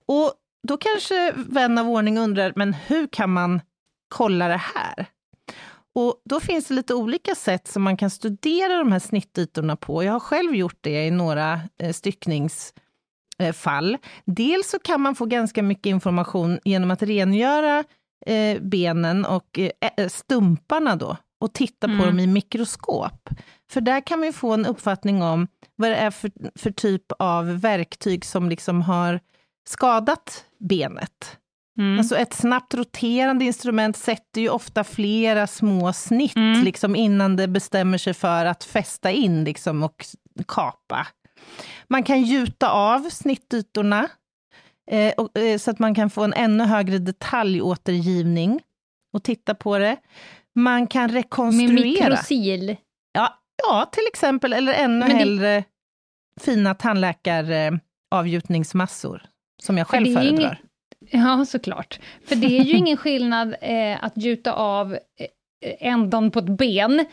[0.07, 0.33] Och
[0.69, 3.61] då kanske vän av ordning undrar, men hur kan man
[4.09, 5.07] kolla det här?
[5.95, 10.05] Och då finns det lite olika sätt som man kan studera de här snittytorna på.
[10.05, 13.97] Jag har själv gjort det i några eh, styckningsfall.
[14.25, 17.85] Dels så kan man få ganska mycket information genom att rengöra
[18.27, 22.07] eh, benen och eh, stumparna då och titta på Mm.
[22.07, 23.29] dem i mikroskop.
[23.71, 27.61] För där kan vi få en uppfattning om vad det är för, för typ av
[27.61, 29.21] verktyg som liksom har
[29.69, 31.37] skadat benet.
[31.79, 31.99] Mm.
[31.99, 36.65] Alltså ett snabbt roterande instrument sätter ju ofta flera små snitt Mm.
[36.65, 40.05] liksom innan det bestämmer sig för att fästa in liksom och
[40.49, 41.07] kapa.
[41.89, 44.09] Man kan gjuta av snittytorna
[44.91, 48.61] eh, och, eh, så att man kan få en ännu högre detaljåtergivning
[49.13, 49.97] och titta på det.
[50.55, 51.83] Man kan Med rekonstruera.
[51.85, 52.77] mikrosil.
[53.13, 55.65] Ja, ja, till exempel, eller ännu Men det- hellre
[56.41, 59.23] fina tandläkaravgjutningsmassor,
[59.63, 60.41] som jag själv det föredrar.
[60.41, 60.57] ingen-
[61.27, 62.01] Ja, såklart.
[62.25, 64.99] För det är ju ingen skillnad eh, att gjuta av eh,
[65.81, 67.05] ändan på ett ben,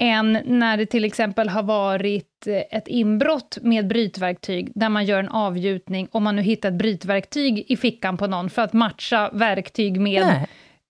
[0.00, 5.18] än när det till exempel har varit eh, ett inbrott med brytverktyg, där man gör
[5.18, 9.30] en avgjutning, om man nu hittar ett brytverktyg i fickan på någon, för att matcha
[9.32, 10.46] verktyg med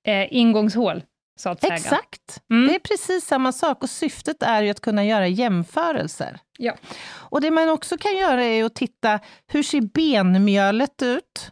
[0.06, 1.02] eh, ingångshål,
[1.38, 1.74] så att säga.
[1.74, 2.42] Exakt.
[2.50, 2.68] Mm.
[2.68, 6.38] Det är precis samma sak och syftet är ju att kunna göra jämförelser.
[6.58, 6.74] Ja.
[7.10, 11.50] Och det man också kan göra är att titta, hur ser benmjölet ut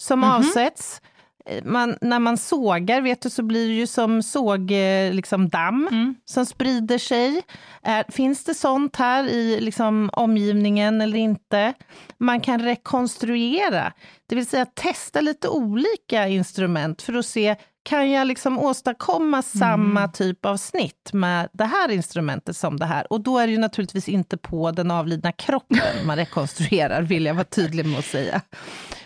[0.00, 0.30] som Mhm.
[0.30, 1.00] avsätts?
[1.48, 5.48] Eh, Man, när man sågar, vet du, så blir det ju som såg, eh, liksom
[5.48, 6.14] damm Mm.
[6.24, 7.42] som sprider sig.
[7.82, 11.74] Är, finns det sånt här i liksom, omgivningen eller inte?
[12.18, 13.92] Man kan rekonstruera,
[14.28, 20.08] det vill säga testa lite olika instrument för att se, kan jag liksom åstadkomma samma
[20.08, 23.12] typ av snitt med det här instrumentet som det här?
[23.12, 27.34] Och då är det ju naturligtvis inte på den avlidna kroppen man rekonstruerar, vill jag
[27.34, 28.40] vara tydlig med att säga,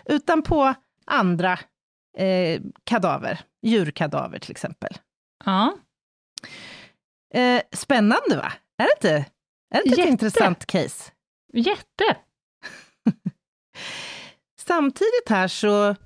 [0.06, 0.74] utan på
[1.06, 1.58] andra
[2.18, 4.92] eh, kadaver, djurkadaver till exempel.
[5.44, 5.74] Ja.
[7.34, 8.52] Eh, spännande va?
[8.82, 9.26] Är det inte?
[9.74, 11.12] Är det inte ett intressant case?
[11.52, 12.16] Jätte!
[14.60, 15.96] Samtidigt här så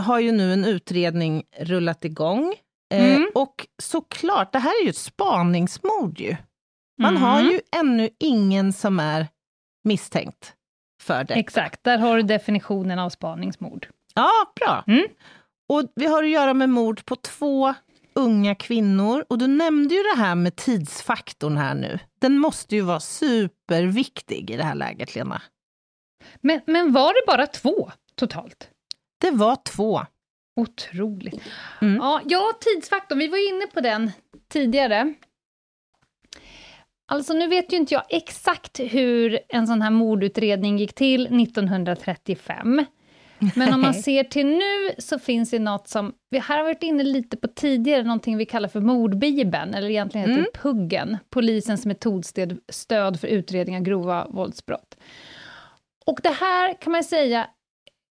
[0.00, 2.54] har ju nu en utredning rullat igång.
[2.94, 3.30] Eh, Mm.
[3.34, 6.36] Och såklart, det här är ju ett spaningsmord ju.
[7.02, 7.52] Man har Mm.
[7.52, 9.28] ju ännu ingen som är
[9.84, 10.54] misstänkt
[11.02, 11.34] för det.
[11.34, 13.88] Exakt, där har du definitionen av spaningsmord.
[14.14, 14.84] Ja, bra.
[14.86, 15.06] Mm.
[15.68, 17.74] Och vi har att göra med mord på två
[18.14, 19.24] unga kvinnor.
[19.28, 21.98] Och du nämnde ju det här med tidsfaktorn här nu.
[22.20, 25.42] Den måste ju vara superviktig i det här läget, Lena.
[26.40, 28.70] Men, men var det bara två totalt?
[29.20, 30.06] Det var två.
[30.56, 31.42] Otroligt.
[31.80, 31.96] Mm.
[31.96, 34.12] Ja, ja, tidsfaktorn, vi var inne på den
[34.48, 35.14] tidigare.
[37.06, 42.84] Alltså nu vet ju inte jag exakt hur en sån här mordutredning gick till 1935.
[43.56, 46.82] Men om man ser till nu så finns det något som, vi här har varit
[46.82, 50.50] inne lite på tidigare, någonting vi kallar för mordbibeln, eller egentligen heter Mm.
[50.52, 54.96] det PUGgen, Polisens metodstöd stöd för utredning av grova våldsbrott.
[56.06, 57.46] Och det här kan man säga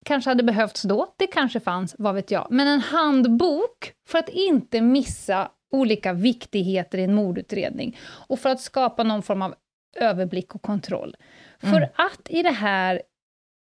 [0.05, 4.29] kanske hade behövts då, det kanske fanns, vad vet jag, men en handbok för att
[4.29, 9.55] inte missa olika viktigheter i en mordutredning och för att skapa någon form av
[9.95, 11.15] överblick och kontroll.
[11.63, 11.73] Mm.
[11.73, 13.01] För att i det här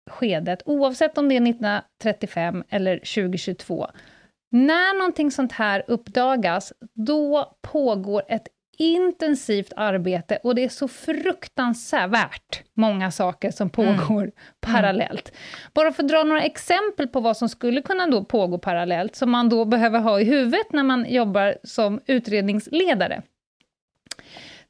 [0.09, 3.87] skedet, oavsett om det är 1935 eller 2022,
[4.51, 12.63] när någonting sånt här uppdagas, då pågår ett intensivt arbete och det är så fruktansvärt
[12.73, 15.31] många saker som pågår parallellt.
[15.73, 19.31] Bara för att dra några exempel på vad som skulle kunna då pågå parallellt, som
[19.31, 23.21] man då behöver ha i huvudet när man jobbar som utredningsledare.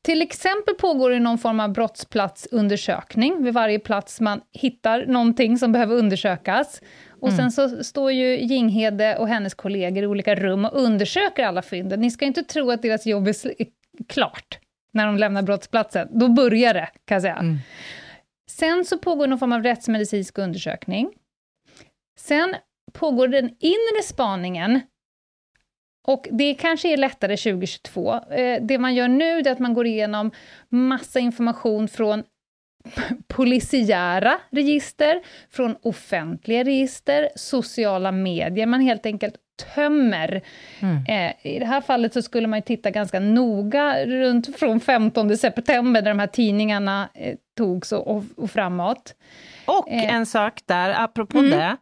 [0.02, 5.72] Till exempel pågår det någon form av brottsplatsundersökning vid varje plats man hittar någonting som
[5.72, 6.82] behöver undersökas.
[7.22, 11.62] Och sen så står ju Jinghede och hennes kollegor i olika rum och undersöker alla
[11.62, 12.02] fynden.
[12.02, 13.36] Ni ska inte tro att deras jobb är
[14.08, 14.60] klart
[14.92, 16.08] när de lämnar brottsplatsen.
[16.20, 17.36] Då börjar det, kan jag säga.
[17.36, 17.58] Mm.
[18.50, 21.10] Sen så pågår någon form av rättsmedicinsk undersökning.
[22.20, 22.56] Sen
[22.94, 24.82] pågår den inre spaningen,
[26.10, 28.14] och det kanske är lättare 2022.
[28.14, 30.32] Eh, Det man gör nu är att man går igenom
[30.70, 32.24] massa information från
[33.28, 38.66] polisiära register, från offentliga register, sociala medier.
[38.66, 39.36] Man helt enkelt
[39.76, 40.42] tömmer.
[40.80, 41.06] Mm.
[41.08, 46.02] Eh, I det här fallet så skulle man titta ganska noga runt från 15 september,
[46.02, 49.16] där de här tidningarna eh, togs och, och, och framåt.
[49.66, 50.16] Och eh.
[50.16, 51.50] en sak där, apropå mm.
[51.50, 51.78] det,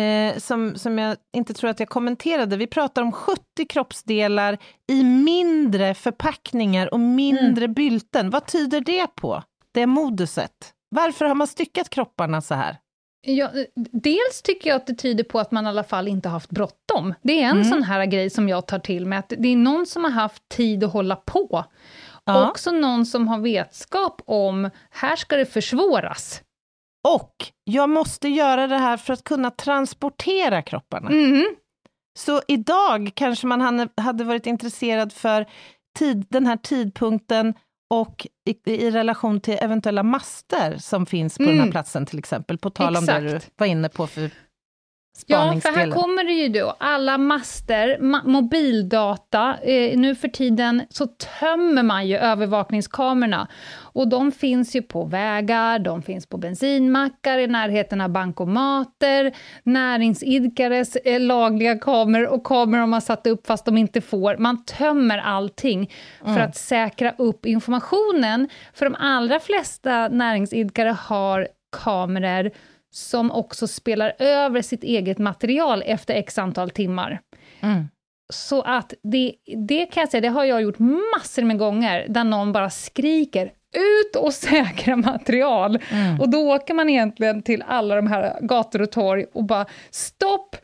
[0.00, 2.56] eh, som, som jag inte tror att jag kommenterade.
[2.56, 7.74] Vi pratar om 70 kroppsdelar i mindre förpackningar och mindre mm.
[7.74, 8.30] bylten.
[8.30, 9.42] Vad tyder det på,
[9.74, 10.52] det moduset?
[10.90, 12.76] Varför har man styckat kropparna så här?
[13.22, 13.50] Ja,
[13.92, 16.50] dels tycker jag att det tyder på att man i alla fall inte har haft
[16.50, 17.14] bråttom.
[17.22, 17.64] Det är en mm.
[17.64, 20.48] sån här grej som jag tar till mig, att det är någon som har haft
[20.48, 21.64] tid att hålla på.
[22.24, 22.50] Ja.
[22.50, 26.42] Också någon som har vetskap om, här ska det försvåras.
[27.08, 31.10] Och jag måste göra det här för att kunna transportera kropparna.
[31.10, 31.56] Mm.
[32.18, 35.46] Så idag kanske man hade varit intresserad för
[35.98, 37.54] tid, den här tidpunkten
[37.90, 41.52] och i, i, relation till eventuella master som finns på mm.
[41.52, 41.72] den här mm.
[41.72, 43.22] platsen till exempel, på tal om Exakt.
[43.22, 44.30] det du var inne på för
[45.26, 49.56] Ja, för här kommer det ju då alla master, ma mobildata.
[49.62, 53.48] Eh, nu för tiden så tömmer man ju övervakningskamerorna.
[53.92, 60.96] Och de finns ju på vägar, de finns på bensinmackar, i närheten av bankomater, näringsidkares
[60.96, 64.36] eh, lagliga kameror och kameror har satt upp fast de inte får.
[64.36, 66.42] Man tömmer allting för mm.
[66.42, 68.48] att säkra upp informationen.
[68.74, 72.50] För de allra flesta näringsidkare har kameror
[72.90, 77.20] som också spelar över sitt eget material efter x antal timmar.
[77.60, 77.88] Mm.
[78.32, 79.34] Så att det,
[79.66, 83.52] det kan jag säga, det har jag gjort massor med gånger, där någon bara skriker
[83.76, 85.78] ut och säkra material.
[85.90, 86.20] Mm.
[86.20, 90.56] Och då åker man egentligen till alla de här gator och torg och bara stopp,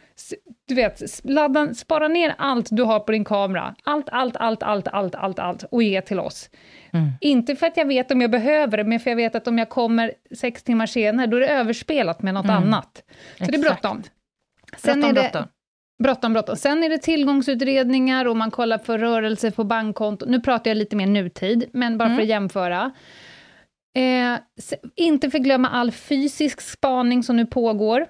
[0.68, 3.74] du vet, ladda, spara ner allt du har på din kamera.
[3.84, 6.50] Allt, allt, allt, allt, allt, allt, allt och ge till oss.
[6.96, 7.12] Mm.
[7.20, 9.58] Inte för att jag vet om jag behöver det, men för jag vet att om
[9.58, 12.56] jag kommer sex timmar senare, då är det överspelat med något mm.
[12.56, 13.02] annat.
[13.06, 13.52] Så Exakt.
[13.52, 14.02] det är bråttom.
[14.76, 15.48] Sen bråttom, är det, bråttom.
[16.02, 16.56] Bråttom, bråttom.
[16.56, 20.26] Sen är det tillgångsutredningar och man kollar för rörelse på bankkonto.
[20.26, 22.16] Nu pratar jag lite mer nutid, men bara mm.
[22.16, 22.92] för att jämföra.
[23.96, 24.38] Eh,
[24.96, 28.06] inte förglömma all fysisk spaning som nu pågår.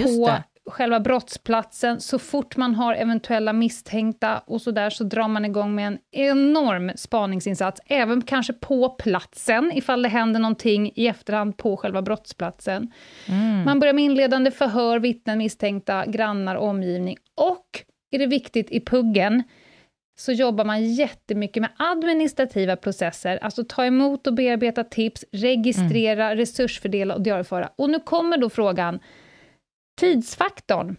[0.00, 5.04] Just på det själva brottsplatsen, så fort man har eventuella misstänkta och så där, så
[5.04, 10.92] drar man igång med en enorm spaningsinsats, även kanske på platsen, ifall det händer någonting
[10.94, 12.92] i efterhand på själva brottsplatsen.
[13.28, 13.64] Mm.
[13.64, 17.16] Man börjar med inledande förhör, vittnen, misstänkta, grannar, omgivning.
[17.36, 17.66] Och,
[18.10, 19.42] är det viktigt, i puggen,
[20.18, 26.36] så jobbar man jättemycket med administrativa processer, alltså ta emot och bearbeta tips, registrera, mm.
[26.38, 27.70] resursfördela och diarieföra.
[27.76, 29.00] Och nu kommer då frågan,
[30.02, 30.96] Tidsfaktorn.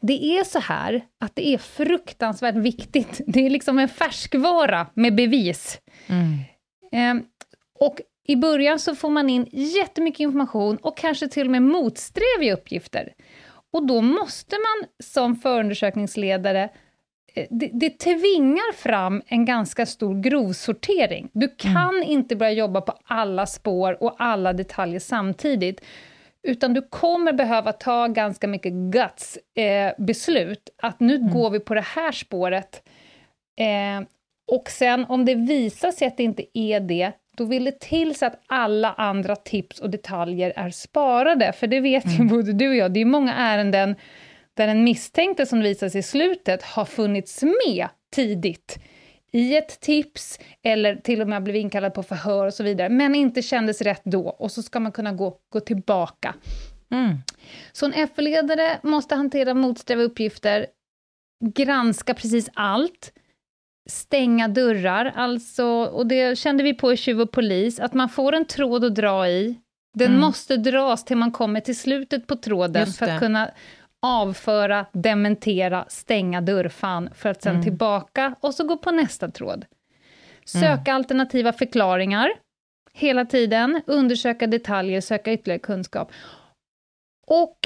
[0.00, 3.20] Det är så här att det är fruktansvärt viktigt.
[3.26, 5.80] Det är liksom en färskvara med bevis.
[6.06, 6.38] Mm.
[6.92, 7.24] Eh,
[7.80, 12.54] och i början så får man in jättemycket information och kanske till och med motsträviga
[12.54, 13.12] uppgifter.
[13.72, 16.70] Och då måste man som förundersökningsledare
[17.34, 21.28] eh, det, det tvingar fram en ganska stor grovsortering.
[21.32, 22.02] Du kan mm.
[22.08, 25.80] inte börja jobba på alla spår och alla detaljer samtidigt,
[26.44, 31.30] utan du kommer behöva ta ganska mycket guts eh, beslut, att nu mm.
[31.30, 32.82] går vi på det här spåret.
[33.60, 34.06] Eh,
[34.52, 38.14] och sen om det visar sig att det inte är det, då vill det till
[38.14, 42.16] så att alla andra tips och detaljer är sparade, för det vet mm.
[42.16, 43.96] ju både du och jag, det är många ärenden
[44.54, 48.78] där den misstänkte som visar sig i slutet har funnits med tidigt
[49.34, 53.14] i ett tips, eller till och med blivit inkallad på förhör och så vidare, men
[53.14, 56.34] inte kändes rätt då, och så ska man kunna gå, gå tillbaka.
[56.90, 57.16] Mm.
[57.72, 60.66] Så en F-ledare måste hantera motsträviga uppgifter,
[61.44, 63.12] granska precis allt,
[63.90, 68.34] stänga dörrar, alltså, och det kände vi på i Tjuv och polis, att man får
[68.34, 69.60] en tråd att dra i,
[69.94, 70.20] den mm.
[70.20, 73.50] måste dras till man kommer till slutet på tråden för att kunna
[74.04, 77.62] avföra, dementera, stänga dörrfan för att sen mm.
[77.62, 79.64] tillbaka och så gå på nästa tråd.
[80.44, 80.96] Söka mm.
[80.96, 82.30] alternativa förklaringar
[82.92, 86.12] hela tiden, undersöka detaljer, söka ytterligare kunskap.
[87.26, 87.58] Och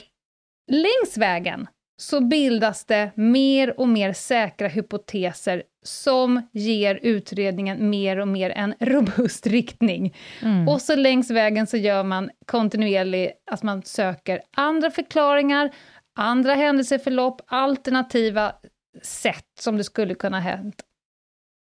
[0.71, 1.67] längs vägen
[2.01, 8.75] så bildas det mer och mer säkra hypoteser som ger utredningen mer och mer en
[8.81, 10.17] robust riktning.
[10.43, 10.69] Mm.
[10.69, 15.71] Och så längs vägen så gör man kontinuerligt, att man söker andra förklaringar,
[16.19, 18.55] andra händelseförlopp, alternativa
[19.03, 20.83] sätt som det skulle kunna ha hänt.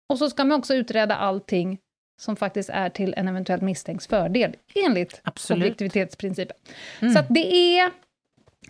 [0.08, 1.78] Och så ska man också utreda allting
[2.20, 5.62] som faktiskt är till en eventuellt misstänks fördel, enligt Absolut.
[5.62, 6.56] objektivitetsprincipen.
[7.00, 7.14] Mm.
[7.14, 7.90] Så det är,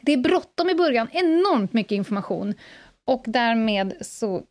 [0.00, 2.54] det är bråttom i början, enormt mycket information,
[3.06, 4.42] och därmed så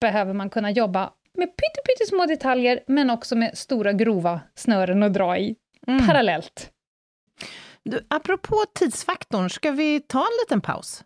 [0.00, 1.48] behöver man kunna jobba med
[1.86, 5.56] pyttesmå detaljer, men också med stora grova snören att dra i,
[5.86, 6.06] mm.
[6.06, 6.70] parallellt.
[7.84, 11.02] Du, apropå tidsfaktorn, ska vi ta en liten paus?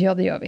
[0.00, 0.46] Ja, det gör vi.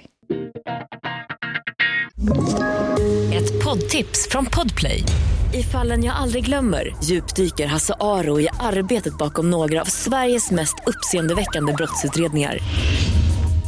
[3.36, 5.02] Ett poddtips från Podplay.
[5.54, 10.74] I fallen jag aldrig glömmer djupdyker Hasse Aro i arbetet bakom några av Sveriges mest
[10.86, 12.59] uppseendeväckande brottsutredningar.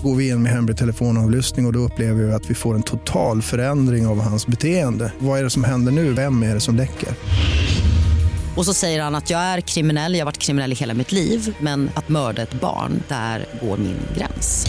[0.02, 2.82] Går vi in med hemlig telefonavlyssning och, och då upplever vi att vi får en
[2.82, 5.12] total förändring av hans beteende.
[5.18, 6.12] Vad är det som händer nu?
[6.12, 7.08] Vem är det som läcker?
[8.58, 11.12] Och så säger han att jag är kriminell, jag har varit kriminell i hela mitt
[11.12, 14.66] liv men att mörda ett barn, där går min gräns.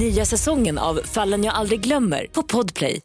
[0.00, 3.00] Nya säsongen av Fallen jag aldrig glömmer på Podplay.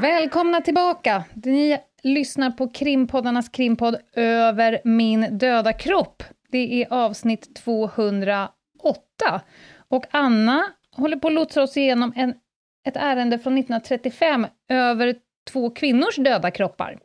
[0.00, 1.24] Välkomna tillbaka!
[1.34, 6.22] Ni lyssnar på krimpoddarnas krimpodd Över min döda kropp.
[6.52, 8.50] Det är avsnitt 208.
[9.88, 10.64] Och Anna
[10.96, 12.34] håller på att lotsa oss igenom en,
[12.88, 15.14] ett ärende från 1935 över
[15.52, 16.98] två kvinnors döda kroppar.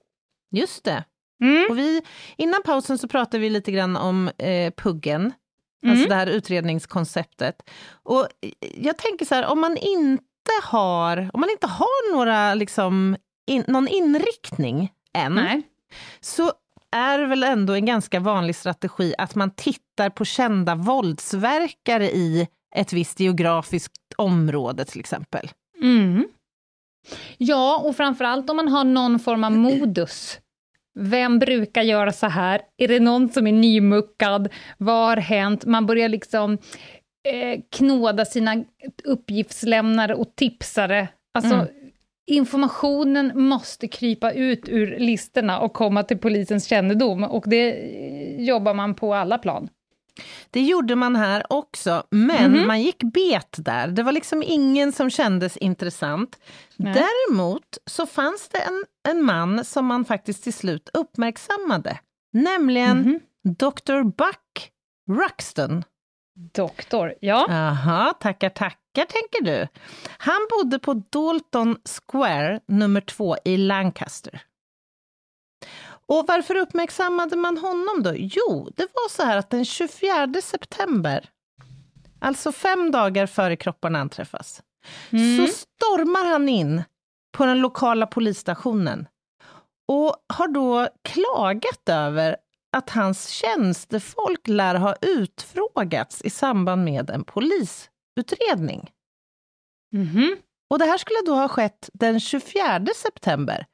[0.52, 1.04] Just det.
[1.42, 1.66] Mm.
[1.70, 2.02] Och vi,
[2.38, 5.34] innan pausen så pratade vi lite grann om eh, puggen,
[5.84, 5.94] Mm.
[5.94, 7.56] alltså det här utredningskonceptet.
[8.04, 8.28] Och
[8.78, 10.24] jag tänker så här, om man inte
[10.64, 13.16] har, om man inte har några, liksom,
[13.48, 15.62] in, någon inriktning än, Nej.
[16.20, 16.52] så
[16.92, 22.48] är det väl ändå en ganska vanlig strategi att man tittar på kända våldsverkare i
[22.76, 25.50] ett visst geografiskt område till exempel.
[25.82, 26.28] Mm.
[27.38, 30.40] Ja, och framförallt om man har någon form av modus.
[31.00, 32.62] Vem brukar göra så här?
[32.78, 34.50] Är det någon som är nymuckad?
[34.78, 35.66] Vad har hänt?
[35.66, 36.54] Man börjar liksom
[37.28, 38.64] eh, knåda sina
[39.04, 41.08] uppgiftslämnare och tipsare.
[41.34, 41.68] Alltså, Mm.
[42.32, 48.74] informationen måste krypa ut ur listorna och komma till polisens kännedom, och det eh, jobbar
[48.74, 49.70] man på alla plan.
[50.50, 52.68] Det gjorde man här också, men Mhm.
[52.68, 53.88] man gick bet där.
[53.88, 56.40] Det var liksom ingen som kändes intressant.
[56.76, 56.94] Nej.
[56.94, 62.00] Däremot så fanns det en, en man som man faktiskt till slut uppmärksammade,
[62.34, 63.20] nämligen Mhm.
[63.44, 64.04] Dr.
[64.04, 64.72] Buck
[65.12, 65.84] Ruxton.
[66.54, 67.46] Doktor, ja.
[67.50, 69.68] Jaha, tackar, tackar tänker du.
[70.18, 74.42] Han bodde på Dalton Square nummer två i Lancaster.
[76.12, 78.14] Och varför uppmärksammade man honom då?
[78.16, 81.30] Jo, det var så här att den 24 september,
[82.20, 84.62] alltså fem dagar före kropparna anträffas,
[85.12, 85.38] Mm.
[85.48, 86.84] så stormar han in
[87.38, 89.08] på den lokala polisstationen
[89.88, 92.38] och har då klagat över
[92.78, 98.92] att hans tjänstefolk lär ha utfrågats i samband med en polisutredning.
[99.94, 100.36] Mhm.
[100.70, 103.66] Och det här skulle då ha skett den 24 september.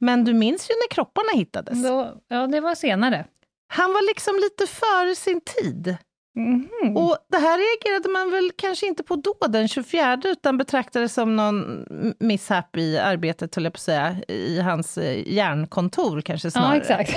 [0.00, 1.82] Men du minns ju när kropparna hittades.
[1.82, 3.26] Då, ja, det var senare.
[3.68, 5.96] Han var liksom lite före sin tid.
[6.38, 6.96] Mhm.
[6.96, 11.08] Och det här reagerade man väl kanske inte på då, den 24, utan betraktade det
[11.08, 11.84] som någon
[12.20, 16.84] misshap i arbetet, höll jag på att säga, i hans eh, järnkontor kanske snarare.
[16.88, 17.12] Ja, exakt.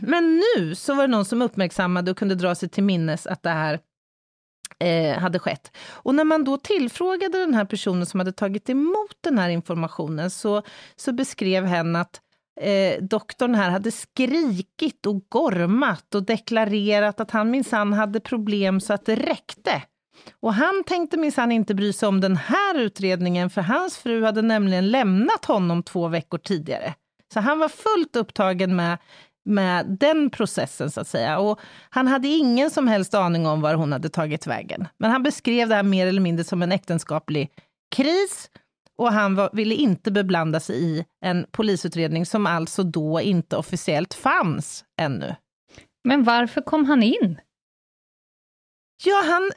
[0.02, 3.42] Men nu så var det någon som uppmärksammade och kunde dra sig till minnes att
[3.42, 3.80] det här
[4.84, 5.76] eh, hade skett.
[5.90, 10.30] Och när man då tillfrågade den här personen som hade tagit emot den här informationen
[10.30, 10.62] så,
[10.96, 12.20] så beskrev hen att
[12.60, 18.92] eh, doktorn här hade skrikit och gormat och deklarerat att han minsann hade problem så
[18.92, 19.82] att det räckte.
[20.40, 24.42] Och han tänkte minsann inte bry sig om den här utredningen för hans fru hade
[24.42, 26.94] nämligen lämnat honom två veckor tidigare.
[27.32, 28.98] Så han var fullt upptagen med
[29.46, 31.38] med den processen, så att säga.
[31.38, 34.88] Och han hade ingen som helst aning om var hon hade tagit vägen.
[34.98, 37.50] Men han beskrev det här mer eller mindre som en äktenskaplig
[37.96, 38.50] kris
[38.98, 44.14] och han var, ville inte beblanda sig i en polisutredning som alltså då inte officiellt
[44.14, 45.34] fanns ännu.
[46.04, 47.40] Men varför kom han in?
[49.04, 49.50] Ja, han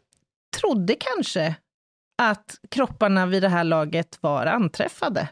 [0.57, 1.55] trodde kanske
[2.21, 5.29] att kropparna vid det här laget var anträffade.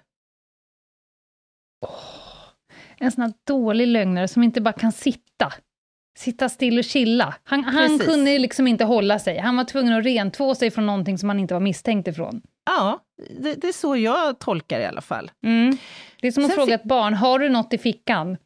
[3.00, 5.54] En sån här dålig lögnare som inte bara kan sitta.
[6.18, 7.36] Sitta still och chilla.
[7.44, 9.38] Han, han kunde liksom inte hålla sig.
[9.38, 12.42] Han var tvungen att rentvå sig från någonting som han inte var misstänkt ifrån.
[12.66, 13.00] Ja,
[13.40, 15.32] det, det är så jag tolkar i alla fall.
[15.46, 15.78] Mm.
[16.22, 18.38] Det är som att Sen fråga ett barn, har du något i fickan?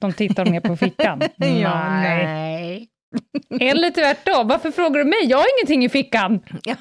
[0.00, 1.22] De tittar mer på fickan.
[1.36, 2.88] nej.
[3.60, 5.18] Eller tvärtom, varför frågar du mig?
[5.24, 6.40] Jag har ingenting i fickan!
[6.62, 6.74] Ja.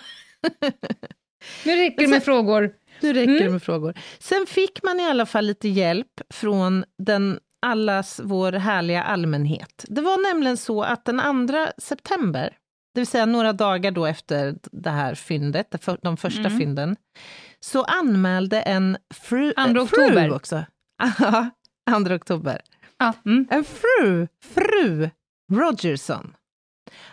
[1.66, 2.74] Nu räcker det med frågor.
[3.02, 3.52] Nu räcker det Mm.
[3.54, 3.93] med frågor.
[4.20, 9.86] Sen fick man i alla fall lite hjälp från den allas vår härliga allmänhet.
[9.88, 12.58] Det var nämligen så att den 2 september,
[12.93, 16.58] det vill säga några dagar då efter det här fyndet, det de första Mm.
[16.60, 16.95] fynden,
[17.60, 19.54] så anmälde en fru...
[19.56, 20.34] Andra eh, fru oktober.
[20.34, 20.64] också.
[21.20, 21.50] Ja,
[22.08, 22.62] 2 oktober.
[22.97, 23.14] Ja.
[23.26, 23.47] Mm.
[23.52, 25.10] En fru, fru
[25.54, 26.36] Rogerson,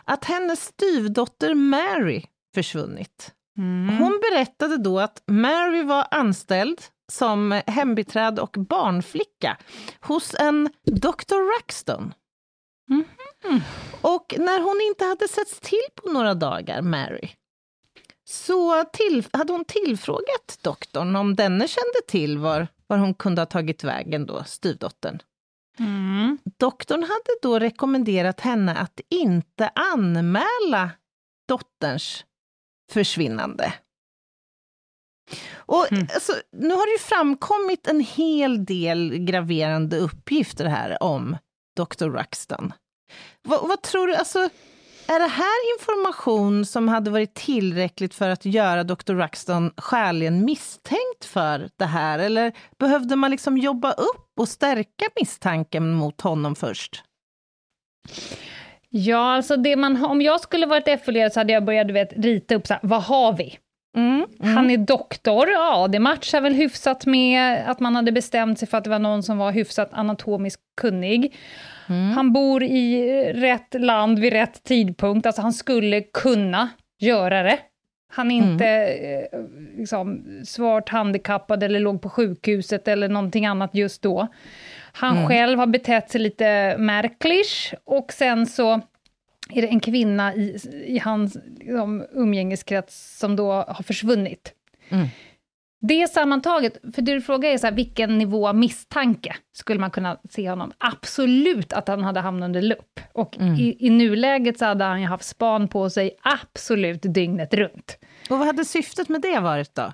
[0.04, 2.22] att hennes styvdotter Mary
[2.54, 3.32] försvunnit.
[3.58, 3.98] Mm.
[3.98, 6.82] Hon berättade då att Mary var anställd
[7.12, 9.56] som hembiträd och barnflicka
[10.00, 11.58] hos en Dr.
[11.58, 12.14] Ruxton.
[12.88, 13.60] Mhm.
[14.00, 17.28] Och när hon inte hade setts till på några dagar, Mary,
[18.24, 23.46] så till, hade hon tillfrågat doktorn om denne kände till var, var hon kunde ha
[23.46, 25.18] tagit vägen då, styvdottern.
[25.78, 26.38] Mm.
[26.58, 30.90] Doktorn hade då rekommenderat henne att inte anmäla
[31.48, 32.24] dotterns
[32.92, 33.72] försvinnande.
[35.54, 36.06] Och Mm.
[36.14, 41.36] alltså, nu har det ju framkommit en hel del graverande uppgifter här om
[41.76, 42.04] Dr.
[42.08, 42.72] Ruxton.
[43.42, 44.38] Vad, vad tror du, alltså,
[45.08, 49.14] är det här information som hade varit tillräckligt för att göra Dr.
[49.14, 52.18] Ruxton skäligen misstänkt för det här?
[52.18, 57.02] Eller behövde man liksom jobba upp och stärka misstanken mot honom först?
[58.96, 62.54] Ja, alltså det man, om jag skulle varit efterled så hade jag börjat vet, rita
[62.54, 63.58] upp så här, vad har vi?
[63.96, 68.68] Mm, Han är doktor, ja det matchar väl hyfsat med att man hade bestämt sig
[68.68, 71.34] för att det var någon som var hyfsat anatomiskt kunnig.
[71.88, 72.10] Mm.
[72.10, 76.68] Han bor i rätt land vid rätt tidpunkt, alltså han skulle kunna
[77.00, 77.58] göra det.
[78.12, 78.52] Han är Mm.
[78.52, 79.40] inte eh,
[79.78, 84.26] liksom, svårt handikappad eller låg på sjukhuset eller någonting annat just då.
[84.96, 85.28] Han Mm.
[85.28, 88.80] själv har betett sig lite märkligt och sen så
[89.50, 94.52] är det en kvinna i, i hans liksom, umgängeskrets som då har försvunnit.
[94.88, 95.06] Mm.
[95.80, 100.18] Det sammantaget, för du frågar är så här, vilken nivå av misstanke skulle man kunna
[100.30, 100.72] se honom?
[100.78, 103.00] Absolut att han hade hamnat under lupp.
[103.12, 103.54] Och Mm.
[103.54, 107.98] i, i nuläget så hade han ju haft span på sig absolut dygnet runt.
[108.30, 109.92] Och vad hade syftet med det varit då?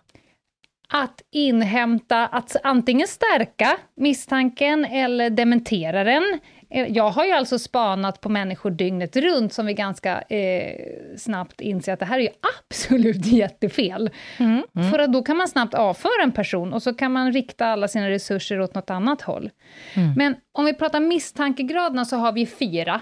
[0.95, 6.41] Att inhämta, att antingen stärka misstanken eller dementera den.
[6.71, 10.77] Eh, Jag har ju alltså spanat på människor dygnet runt som vi ganska eh,
[11.17, 12.29] snabbt inser att det här är ju
[12.71, 14.11] absolut jättefel.
[14.39, 14.91] Mm.
[14.91, 17.89] För att då kan man snabbt avföra en person och så kan man rikta alla
[17.89, 19.51] sina resurser åt något annat håll.
[19.95, 20.13] Mm.
[20.17, 23.01] Men om vi pratar misstankegraderna så har vi fyra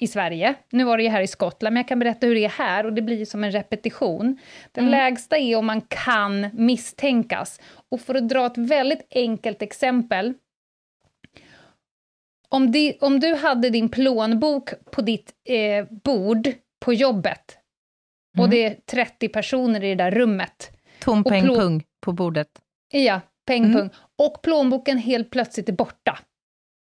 [0.00, 0.54] i Sverige.
[0.70, 2.86] Nu var det ju här i Skottland, men jag kan berätta hur det är här
[2.86, 4.38] och det blir som en repetition.
[4.72, 7.60] Den lägsta är om man kan misstänkas.
[7.90, 10.34] Och för att dra ett väldigt enkelt exempel.
[12.48, 16.48] Om, di, om du hade din plånbok på ditt eh, bord
[16.80, 17.58] på jobbet
[18.38, 18.50] och Mm.
[18.50, 20.70] det är 30 personer i det där rummet.
[21.00, 22.48] Tom Och peng pung på bordet.
[22.92, 23.76] Ja, peng Mm.
[23.76, 23.90] pung.
[24.16, 26.18] Och plånboken helt plötsligt är borta.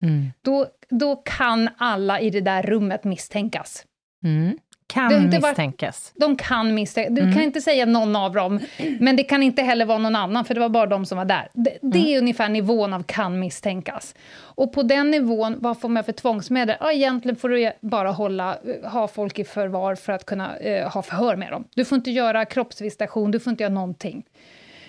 [0.07, 0.33] Mm.
[0.43, 3.85] Då, då kan alla i det där rummet misstänkas.
[4.25, 4.59] Mm.
[4.89, 6.13] Kan misstänkas.
[6.15, 7.35] De kan misstänka, du Mm.
[7.35, 8.61] kan inte säga någon av dem,
[9.01, 11.25] men det kan inte heller vara någon annan, för det var bara de som var
[11.25, 11.49] där.
[11.55, 12.11] Det, det Mm.
[12.11, 14.15] är ungefär nivån av kan misstänkas.
[14.39, 16.77] Och på den nivån, vad får man för tvångsmedel?
[16.81, 21.03] Ja, egentligen får du bara hålla, ha folk i förvar för att kunna eh, ha
[21.03, 21.65] förhör med dem.
[21.75, 24.25] Du får inte göra kroppsvisitation, du får inte göra någonting.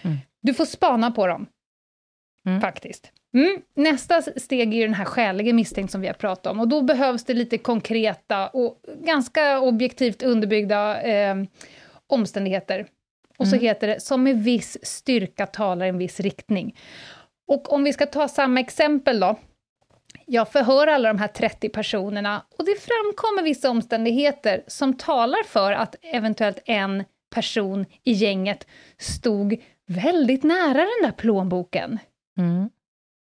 [0.01, 0.18] Mm.
[0.41, 1.45] Du får spana på dem,
[2.47, 2.61] Mm.
[2.61, 3.11] faktiskt.
[3.34, 3.62] Mm.
[3.76, 6.60] Nästa steg är ju den här skäliga misstänkt som vi har pratat om.
[6.60, 11.36] Och då behövs det lite konkreta och ganska objektivt underbyggda eh,
[12.08, 12.88] omständigheter.
[13.38, 13.66] Och så Mm.
[13.66, 16.76] heter det som med viss styrka talar i en viss riktning.
[17.48, 19.36] Och om vi ska ta samma exempel då.
[20.26, 25.72] Jag förhör alla de här 30 personerna och det framkommer vissa omständigheter som talar för
[25.72, 27.04] att eventuellt en
[27.36, 28.68] person i gänget
[28.98, 32.00] stod väldigt nära den där plånboken.
[32.38, 32.70] Mm.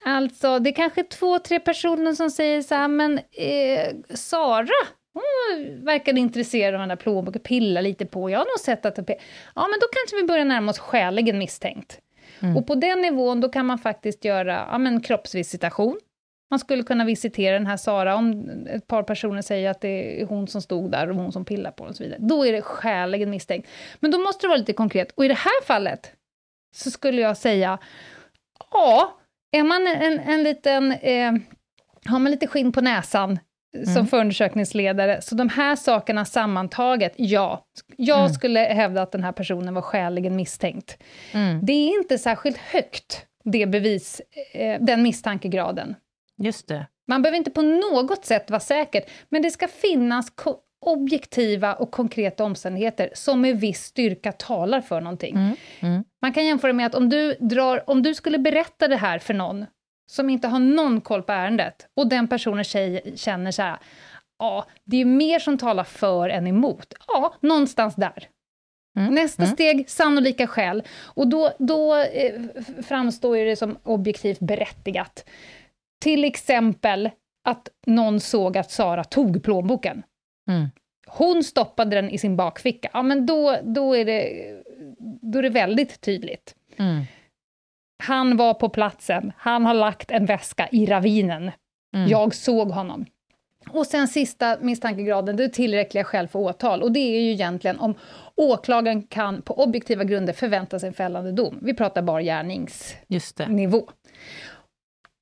[0.07, 4.67] Alltså, det är kanske två, tre personer som säger så här, men eh, Sara,
[5.13, 8.95] hon verkade intresserad av den där plånboken, pilla lite på, jag har nog sett att
[8.95, 9.15] det...
[9.55, 11.99] Ja, men då kanske vi börjar närma oss skäligen misstänkt.
[12.39, 12.57] Mm.
[12.57, 15.99] Och på den nivån, då kan man faktiskt göra ja, men kroppsvisitation.
[16.49, 20.25] Man skulle kunna visitera den här Sara om ett par personer säger att det är
[20.25, 22.19] hon som stod där och hon som pillar på och så vidare.
[22.21, 23.69] Då är det skäligen misstänkt.
[23.99, 25.11] Men då måste det vara lite konkret.
[25.11, 26.11] Och i det här fallet
[26.75, 27.77] så skulle jag säga,
[28.71, 29.17] ja,
[29.57, 31.33] är man en, en liten, eh,
[32.05, 33.39] har man lite skinn på näsan
[33.83, 34.07] som Mm.
[34.07, 37.65] förundersökningsledare, så de här sakerna sammantaget, ja.
[37.97, 38.33] Jag Mm.
[38.33, 40.97] skulle hävda att den här personen var skäligen misstänkt.
[41.33, 41.65] Mm.
[41.65, 44.21] Det är inte särskilt högt, det bevis,
[44.53, 45.95] eh, den misstankegraden.
[46.37, 46.87] Just det.
[47.07, 50.29] Man behöver inte på något sätt vara säker, men det ska finnas
[50.87, 55.35] objektiva och konkreta omständigheter som med viss styrka talar för någonting.
[55.35, 55.55] Mm.
[55.79, 56.03] Mm.
[56.21, 59.33] Man kan jämföra med att om du, drar, om du skulle berätta det här för
[59.33, 59.65] någon
[60.11, 63.77] som inte har någon koll på ärendet och den personen tjej, känner så här,
[64.39, 66.93] ja, det är mer som talar för än emot.
[67.07, 68.27] Ja, någonstans där.
[68.97, 69.13] Mm.
[69.13, 69.55] Nästa Mm.
[69.55, 70.83] steg, sannolika skäl.
[70.97, 72.41] Och då, då eh,
[72.87, 75.29] framstår det som objektivt berättigat.
[76.03, 77.09] Till exempel
[77.47, 80.03] att någon såg att Sara tog plånboken.
[80.47, 80.69] Mm.
[81.07, 82.89] Hon stoppade den i sin bakficka.
[82.93, 84.31] Ja, men då, då, är, det,
[85.21, 86.55] då är det väldigt tydligt.
[86.77, 87.03] Mm.
[88.03, 91.51] Han var på platsen, han har lagt en väska i ravinen.
[91.95, 92.09] Mm.
[92.09, 93.05] Jag såg honom.
[93.69, 96.83] Och sen sista misstankegraden, det är tillräckliga skäl för åtal.
[96.83, 97.95] Och det är ju egentligen om
[98.35, 101.59] åklagaren kan på objektiva grunder förvänta sig en fällande dom.
[101.61, 103.89] Vi pratar bara gärningsnivå.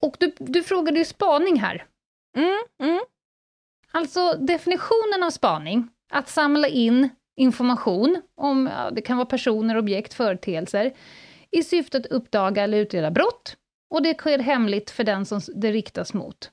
[0.02, 1.86] Och du, du frågade ju spaning här.
[2.38, 3.02] Mm, mm.
[3.98, 10.14] Alltså definitionen av spaning, att samla in information om, ja, det kan vara personer, objekt,
[10.14, 10.94] företeelser,
[11.52, 13.56] i syfte att uppdaga eller utreda brott,
[13.90, 16.52] och det sker hemligt för den som det riktas mot.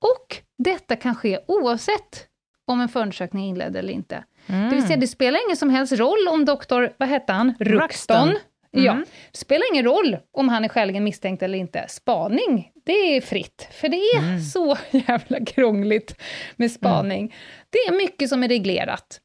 [0.00, 2.26] Och detta kan ske oavsett
[2.66, 4.24] om en förundersökning är inledd eller inte.
[4.46, 4.68] Mm.
[4.68, 8.36] Det vill säga, det spelar ingen som helst roll om doktor, vad hette han, Ruxton,
[8.78, 8.84] mm.
[8.84, 11.84] Ja, det spelar ingen roll om han är skäligen misstänkt eller inte.
[11.88, 14.40] Spaning, det är fritt, för det är mm.
[14.40, 16.22] så jävla krångligt
[16.56, 17.20] med spaning.
[17.20, 17.32] Mm.
[17.70, 19.20] Det är mycket som är reglerat.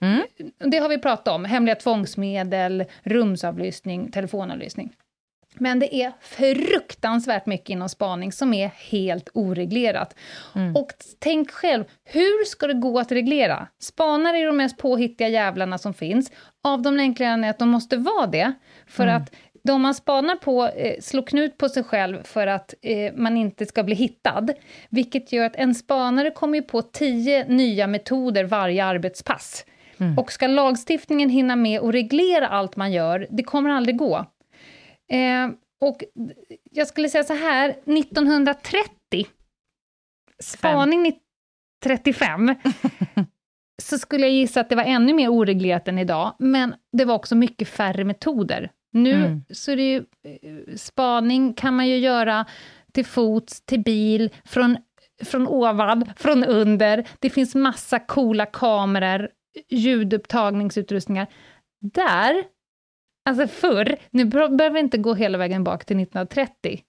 [0.00, 0.22] Mm.
[0.58, 4.92] Det har vi pratat om, hemliga tvångsmedel, rumsavlyssning, telefonavlyssning.
[5.54, 10.14] Men det är fruktansvärt mycket inom spaning som är helt oreglerat.
[10.54, 10.76] Mm.
[10.76, 13.68] Och tänk själv, hur ska det gå att reglera?
[13.80, 16.32] Spanare är de mest påhittiga jävlarna som finns.
[16.64, 18.52] Av de enkla är att de måste vara det.
[18.86, 19.16] För mm.
[19.16, 19.32] att
[19.64, 23.66] de man spanar på eh, slår knut på sig själv för att eh, man inte
[23.66, 24.46] ska bli hittad.
[24.90, 29.64] Vilket gör att en spanare kommer på tio nya metoder varje arbetspass.
[29.98, 30.18] Mm.
[30.18, 34.26] Och ska lagstiftningen hinna med och reglera allt man gör, det kommer aldrig gå.
[35.12, 35.48] Eh,
[35.80, 36.04] och
[36.70, 39.26] jag skulle säga så här, 1930,
[40.42, 41.12] spaning
[41.82, 42.54] 35,
[43.82, 47.14] så skulle jag gissa att det var ännu mer oreglerat än idag, men det var
[47.14, 48.70] också mycket färre metoder.
[48.92, 49.44] Nu mm.
[49.50, 52.46] så är det ju, eh, spaning kan man ju göra
[52.92, 54.76] till fots, till bil, från,
[55.24, 57.08] från ovan, från under.
[57.18, 59.28] Det finns massa coola kameror,
[59.70, 61.26] ljudupptagningsutrustningar.
[61.80, 62.44] Där
[63.24, 66.80] Alltså förr, nu behöver vi inte gå hela vägen bak till 1930,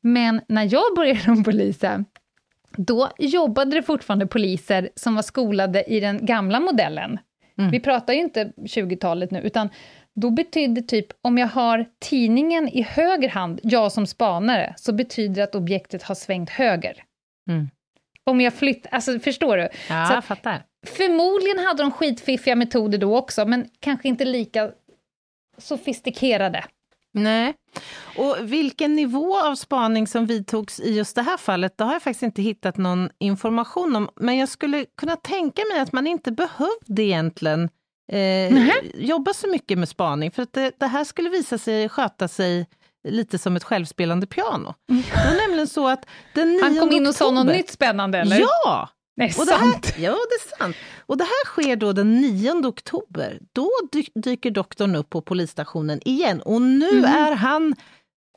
[0.00, 2.04] men när jag började som polisen,
[2.76, 7.18] då jobbade det fortfarande poliser som var skolade i den gamla modellen.
[7.58, 7.70] Mm.
[7.70, 9.68] Vi pratar ju inte 20-talet nu, utan
[10.14, 15.34] då betyder typ, om jag har tidningen i höger hand, jag som spanare, så betyder
[15.34, 17.04] det att objektet har svängt höger.
[17.50, 17.68] Mm.
[18.24, 19.68] Om jag flyttar, alltså förstår du?
[19.88, 20.62] Ja, så jag fattar.
[20.86, 24.70] Förmodligen hade de skitfiffiga metoder då också, men kanske inte lika
[25.58, 26.64] sofistikerade.
[27.12, 27.54] Nej.
[28.16, 32.02] Och vilken nivå av spaning som vidtogs i just det här fallet, det har jag
[32.02, 34.08] faktiskt inte hittat någon information om.
[34.16, 37.68] Men jag skulle kunna tänka mig att man inte behövde egentligen
[38.12, 42.28] eh, jobba så mycket med spaning, för att det, det, här skulle visa sig sköta
[42.28, 42.66] sig
[43.08, 44.74] lite som ett självspelande piano.
[44.90, 45.02] Mm.
[45.02, 48.18] Det var nämligen så att den 9 Han kom in och sa något nytt spännande,
[48.18, 48.40] eller?
[48.40, 48.88] Ja!
[49.20, 49.86] Är och det sant.
[49.86, 50.76] Här, ja, det är sant.
[51.06, 53.38] Och det här sker då den 9 oktober.
[53.52, 53.70] Då
[54.14, 57.04] dyker doktorn upp på polisstationen igen och nu mm.
[57.04, 57.74] är han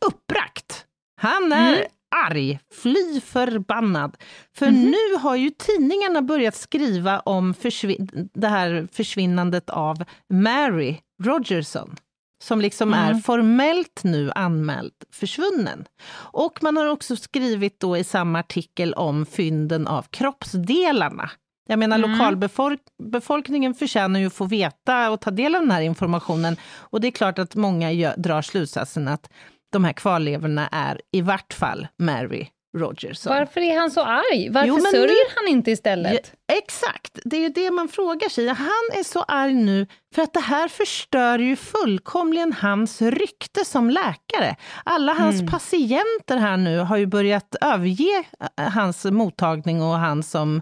[0.05, 0.85] uppbragt.
[1.21, 1.87] Han är mm.
[2.27, 4.17] arg, fly förbannad.
[4.55, 4.91] För mm.
[4.91, 11.95] nu har ju tidningarna börjat skriva om försvin det här försvinnandet av Mary Rogerson
[12.43, 13.09] som liksom mm.
[13.09, 15.85] är formellt nu anmäld försvunnen.
[16.13, 21.29] Och man har också skrivit då i samma artikel om fynden av kroppsdelarna.
[21.67, 22.11] Jag menar mm.
[22.11, 26.57] lokalbefolkningen förtjänar ju att få veta och ta del av den här informationen.
[26.75, 29.29] Och det är klart att många gör, drar slutsatsen att
[29.71, 32.47] de här kvarlevorna är i vart fall Mary
[32.77, 33.33] Rogerson.
[33.33, 34.49] Varför är han så arg?
[34.49, 36.33] Varför jo, sörjer nu, han inte istället?
[36.47, 38.47] Ja, exakt, det är ju det man frågar sig.
[38.47, 43.89] Han är så arg nu för att det här förstör ju fullkomligen hans rykte som
[43.89, 44.55] läkare.
[44.83, 45.51] Alla hans mm.
[45.51, 48.23] patienter här nu har ju börjat överge
[48.59, 50.61] eh, hans mottagning och han som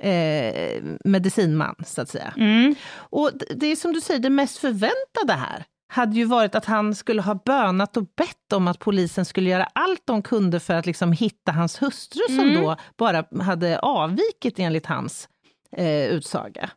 [0.00, 2.34] eh, medicinman, så att säga.
[2.36, 2.74] Mm.
[2.92, 6.94] Och det är som du säger, det mest förväntade här hade ju varit att han
[6.94, 10.86] skulle ha bönat och bett om att polisen skulle göra allt de kunde för att
[10.86, 12.54] liksom hitta hans hustru mm.
[12.54, 15.28] som då bara hade avvikit enligt hans
[15.76, 16.70] eh, utsaga.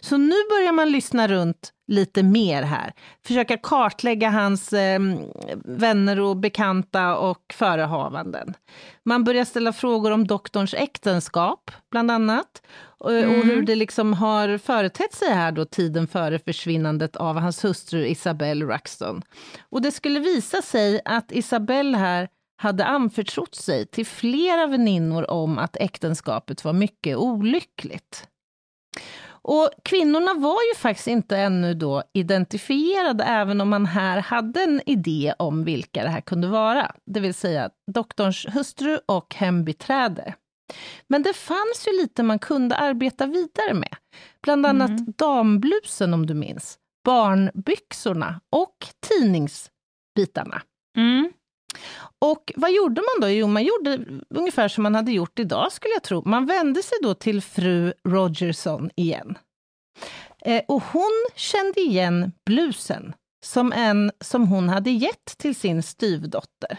[0.00, 2.92] Så nu börjar man lyssna runt lite mer här.
[3.26, 5.00] Försöka kartlägga hans eh,
[5.64, 8.54] vänner och bekanta och förehavanden.
[9.04, 12.62] Man börjar ställa frågor om doktorns äktenskap, bland annat.
[12.98, 13.38] Och, mm.
[13.38, 18.06] och hur det liksom har företett sig här då tiden före försvinnandet av hans hustru
[18.06, 19.22] Isabelle Ruxton.
[19.70, 22.28] Och det skulle visa sig att Isabelle här
[22.60, 28.26] hade anförtrott sig till flera väninnor om att äktenskapet var mycket olyckligt.
[29.42, 34.80] Och kvinnorna var ju faktiskt inte ännu då identifierade, även om man här hade en
[34.86, 40.34] idé om vilka det här kunde vara, det vill säga doktorns hustru och hembiträde.
[41.08, 43.96] Men det fanns ju lite man kunde arbeta vidare med.
[44.42, 45.12] Bland annat mm.
[45.18, 48.76] damblusen, om du minns, barnbyxorna och
[49.08, 50.62] tidningsbitarna.
[50.96, 51.32] Mm.
[52.18, 53.28] Och vad gjorde man då?
[53.28, 54.04] Jo, man gjorde
[54.34, 56.22] ungefär som man hade gjort idag, skulle jag tro.
[56.26, 59.38] Man vände sig då till fru Rogerson igen.
[60.44, 63.14] Eh, och hon kände igen blusen
[63.44, 66.78] som en som hon hade gett till sin styvdotter.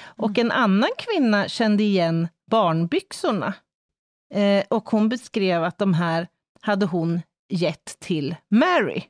[0.00, 3.54] Och en annan kvinna kände igen barnbyxorna.
[4.34, 6.28] Eh, och hon beskrev att de här
[6.60, 9.02] hade hon gett till Mary.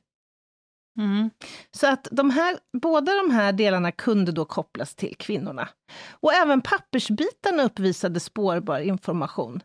[0.98, 1.30] Mm.
[1.70, 5.68] Så att de här, båda de här delarna kunde då kopplas till kvinnorna.
[6.10, 9.60] Och även pappersbitarna uppvisade spårbar information.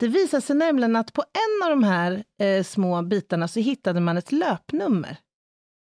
[0.00, 4.00] Det visade sig nämligen att på en av de här eh, små bitarna så hittade
[4.00, 5.16] man ett löpnummer.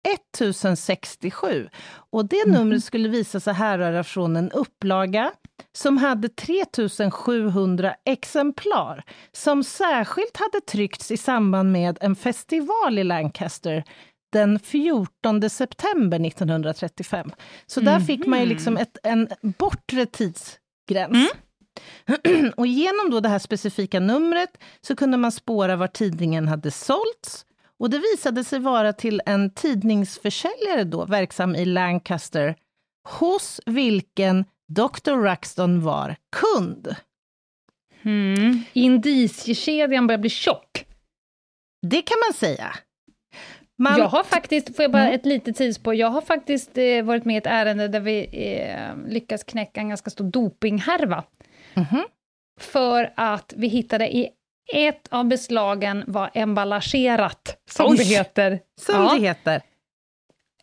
[0.09, 1.69] 1067.
[2.11, 2.55] Och det Mhm.
[2.55, 5.33] numret skulle visa sig härröra från en upplaga
[5.77, 13.85] som hade 3700 exemplar, som särskilt hade tryckts i samband med en festival i Lancaster
[14.33, 17.31] den 14 september 1935.
[17.67, 19.29] Så där fick man ju liksom ett, en
[19.59, 21.31] bortre tidsgräns.
[22.57, 27.47] Och genom då det här specifika numret så kunde man spåra var tidningen hade sålts.
[27.79, 32.57] Och det visade sig vara till en tidningsförsäljare då, verksam i Lancaster,
[33.09, 35.13] hos vilken Dr.
[35.13, 36.97] Ruxton var kund.
[38.03, 38.63] Mm.
[38.73, 40.87] Indiciekedjan börjar bli tjock.
[41.83, 42.75] Det kan man säga.
[43.83, 45.15] Man, Jag har faktiskt, får jag bara Mm.
[45.15, 48.97] ett litet tidsspår, jag har faktiskt eh, varit med i ett ärende där vi eh,
[49.09, 51.25] lyckas knäcka en ganska stor dopinghärva.
[51.75, 52.05] Mhm.
[52.61, 54.29] För att vi hittade i
[54.75, 57.97] ett av beslagen var emballagerat, som Oj!
[57.97, 58.61] det heter.
[58.81, 59.15] som Ja.
[59.15, 59.63] det heter.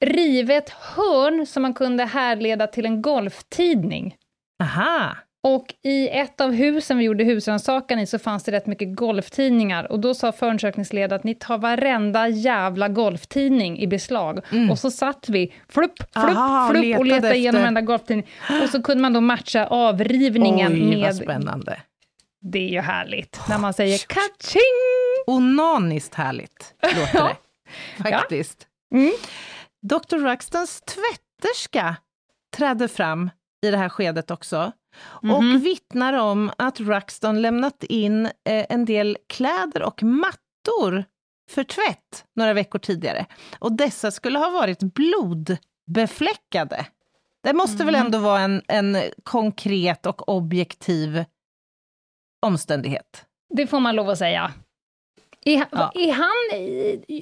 [0.01, 4.15] Rivet hörn som man kunde härleda till en golftidning.
[4.63, 5.15] Aha.
[5.44, 9.92] Och i ett av husen vi gjorde husrannsakan i så fanns det rätt mycket golftidningar.
[9.92, 14.40] Och då sa förundersökningsledaren att ni tar varenda jävla golftidning i beslag.
[14.72, 16.38] Och så satt vi, flupp, flupp, Mm.
[16.38, 18.28] Aha, flupp, och letade letade igenom efter- varenda golftidning.
[18.64, 21.16] Och så kunde man då matcha avrivningen Oj, vad med...
[21.16, 21.82] spännande.
[22.42, 24.62] Det är ju härligt, när man säger kaching!
[25.28, 27.32] Onaniskt härligt låter Ja.
[27.98, 28.04] det.
[28.12, 28.68] Faktiskt.
[28.96, 29.12] Mm.
[29.82, 30.18] Dr.
[30.18, 31.96] Ruxtons tvätterska
[32.58, 33.30] trädde fram
[33.66, 34.72] i det här skedet också.
[35.22, 35.32] Mhm.
[35.32, 38.32] Och vittnar om att Ruxton lämnat in eh,
[38.70, 41.04] en del kläder och mattor
[41.52, 43.26] för tvätt några veckor tidigare.
[43.60, 46.86] Och dessa skulle ha varit blodbefläckade.
[47.44, 48.06] Det måste väl Mhm.
[48.06, 51.26] ändå vara en, en konkret och objektiv
[52.46, 53.26] omständighet?
[53.50, 54.54] Det får man lov att säga.
[55.46, 55.92] Är, Ja.
[55.96, 56.32] är han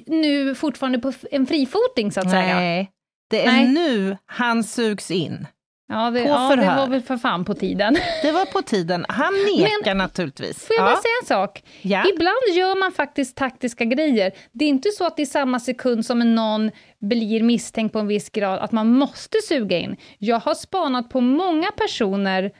[0.06, 2.54] nu fortfarande på en frifoting, så att säga?
[2.54, 2.90] Nej,
[3.30, 3.68] det är Nej.
[3.68, 5.46] nu han sugs in.
[5.90, 7.96] Ja, det, ja, det var väl för fan på tiden.
[8.22, 9.06] Det var på tiden.
[9.08, 10.66] Han nekar naturligtvis.
[10.66, 10.90] Får jag ja.
[10.90, 11.62] bara säga en sak?
[11.82, 12.04] Ja.
[12.14, 14.32] Ibland gör man faktiskt taktiska grejer.
[14.52, 16.70] Det är inte så att i samma sekund som någon
[17.00, 19.96] blir misstänkt på en viss grad, att man måste suga in.
[20.18, 22.50] Jag har spanat på många personer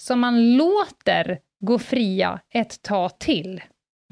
[0.00, 3.62] som man låter gå fria ett tag till.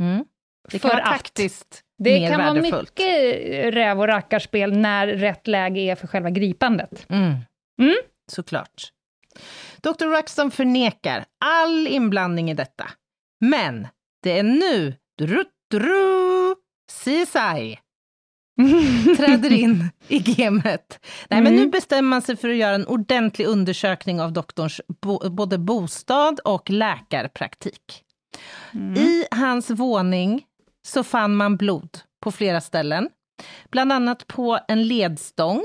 [0.00, 0.24] Mm.
[0.70, 2.98] Det kan För vara taktiskt Det mer kan vara värdefullt.
[2.98, 7.06] mycket räv och rackarspel när rätt läge är för själva gripandet.
[7.08, 7.34] Mm.
[7.80, 7.96] Mm.
[8.32, 8.92] Såklart.
[9.80, 10.04] Dr.
[10.06, 12.90] Ruxton förnekar all inblandning i detta.
[13.40, 13.88] Men
[14.22, 16.54] det är nu dru, dru,
[16.92, 17.78] CSI
[19.16, 20.98] träder in i gamet.
[21.30, 21.56] Nej, men Mm.
[21.64, 26.40] nu bestämmer man sig för att göra en ordentlig undersökning av doktorns bo, både bostad
[26.44, 28.02] och läkarpraktik.
[28.96, 30.44] I hans våning
[30.86, 33.08] så fann man blod på flera ställen.
[33.70, 35.62] Bland annat på en ledstång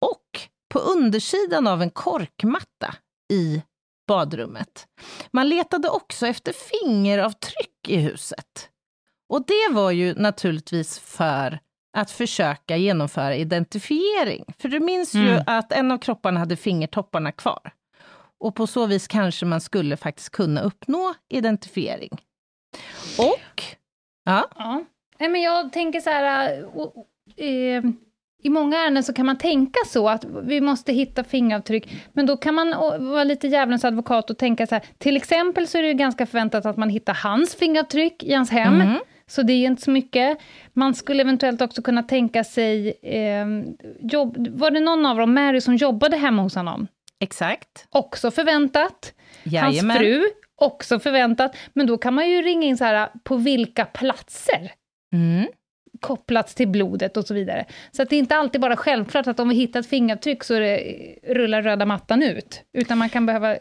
[0.00, 0.40] och
[0.74, 2.94] på undersidan av en korkmatta
[3.32, 3.62] i
[4.08, 4.86] badrummet.
[5.30, 8.68] Man letade också efter fingeravtryck i huset.
[9.28, 11.58] Och det var ju naturligtvis för
[11.96, 14.44] att försöka genomföra identifiering.
[14.58, 15.42] För du minns ju Mm.
[15.46, 17.72] att en av kropparna hade fingertopparna kvar.
[18.40, 22.18] Och på så vis kanske man skulle faktiskt kunna uppnå identifiering.
[23.18, 23.62] Och,
[24.24, 24.84] ja, Ja.
[25.18, 26.52] Nej, men jag tänker så här...
[27.36, 27.82] äh, eh,
[28.44, 32.36] I många ärenden så kan man tänka så, att vi måste hitta fingeravtryck, men då
[32.36, 32.70] kan man
[33.10, 36.26] vara lite djävulens advokat och tänka så här, till exempel så är det ju ganska
[36.26, 38.98] förväntat att man hittar hans fingeravtryck i hans hem, Mhm.
[39.26, 40.38] så det är inte så mycket.
[40.72, 43.46] Man skulle eventuellt också kunna tänka sig, eh,
[44.00, 46.86] jobb, var det någon av dem, Mary, som jobbade hemma hos honom?
[47.20, 47.86] exakt.
[47.90, 49.12] Också förväntat.
[49.44, 49.90] Jajamän.
[49.90, 50.22] Hans fru,
[50.60, 51.56] också förväntat.
[51.72, 54.72] Men då kan man ju ringa in så här, på vilka platser?
[55.14, 55.46] Mm.
[56.06, 57.64] Kopplats till blodet och så vidare.
[57.92, 60.58] Så att det är inte alltid bara självklart att om vi hittar ett fingeravtryck så
[60.58, 60.78] det,
[61.28, 62.62] rullar röda mattan ut.
[62.72, 63.60] Utan man kan behöva eh,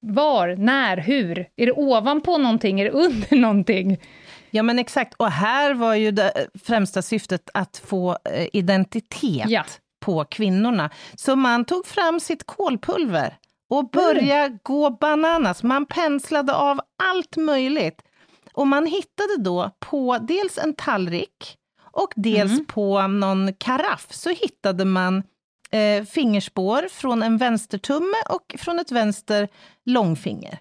[0.00, 1.38] var, när, hur?
[1.56, 2.80] Är det ovanpå någonting?
[2.80, 4.00] Är det under någonting?
[4.50, 5.14] Ja, men exakt.
[5.14, 9.64] Och här var ju det främsta syftet att få eh, identitet Ja.
[10.00, 10.90] på kvinnorna.
[11.14, 13.36] Så man tog fram sitt kolpulver
[13.70, 14.58] och började mm.
[14.62, 15.62] gå bananas.
[15.62, 18.02] Man penslade av allt möjligt.
[18.52, 21.56] Och man hittade då på dels en tallrik
[21.92, 22.66] och dels mm.
[22.66, 25.22] på någon karaff så hittade man
[25.70, 29.48] eh, fingerspår från en vänstertumme och från ett vänster
[29.84, 30.58] långfinger.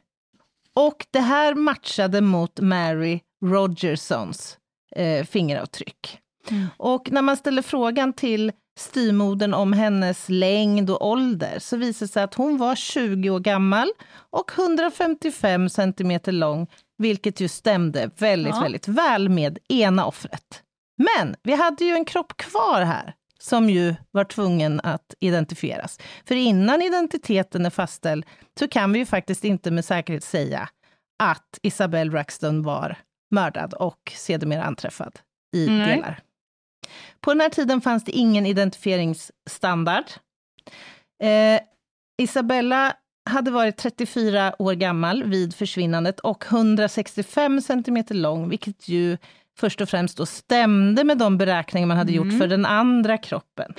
[0.73, 4.57] Och det här matchade mot Mary Rogersons
[4.95, 6.19] eh, fingeravtryck.
[6.49, 6.67] Mm.
[6.77, 12.11] Och när man ställer frågan till styrmodern om hennes längd och ålder så visar det
[12.11, 16.67] sig att hon var 20 år gammal och 155 centimeter lång,
[16.97, 18.61] vilket ju stämde väldigt, ja.
[18.61, 20.63] väldigt väl med ena offret.
[21.01, 25.99] Men vi hade ju en kropp kvar här som ju var tvungen att identifieras.
[26.25, 28.25] För innan identiteten är fastställd
[28.59, 30.69] så kan vi ju faktiskt inte med säkerhet säga
[31.23, 32.97] att Isabelle Raxton var
[33.31, 35.19] mördad och sedermera anträffad
[35.55, 35.95] i Nej.
[35.95, 36.19] delar.
[37.19, 40.05] På den här tiden fanns det ingen identifieringsstandard.
[41.23, 41.61] Eh,
[42.21, 42.93] Isabella
[43.29, 49.17] hade varit 34 år gammal vid försvinnandet och 165 centimeter lång, vilket ju
[49.59, 52.25] först och främst då stämde med de beräkningar man hade mm.
[52.29, 53.73] gjort för den andra kroppen.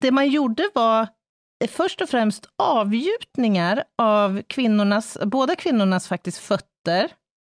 [0.00, 1.08] Det man gjorde var
[1.68, 7.12] först och främst avgjutningar av kvinnornas, båda kvinnornas faktiskt fötter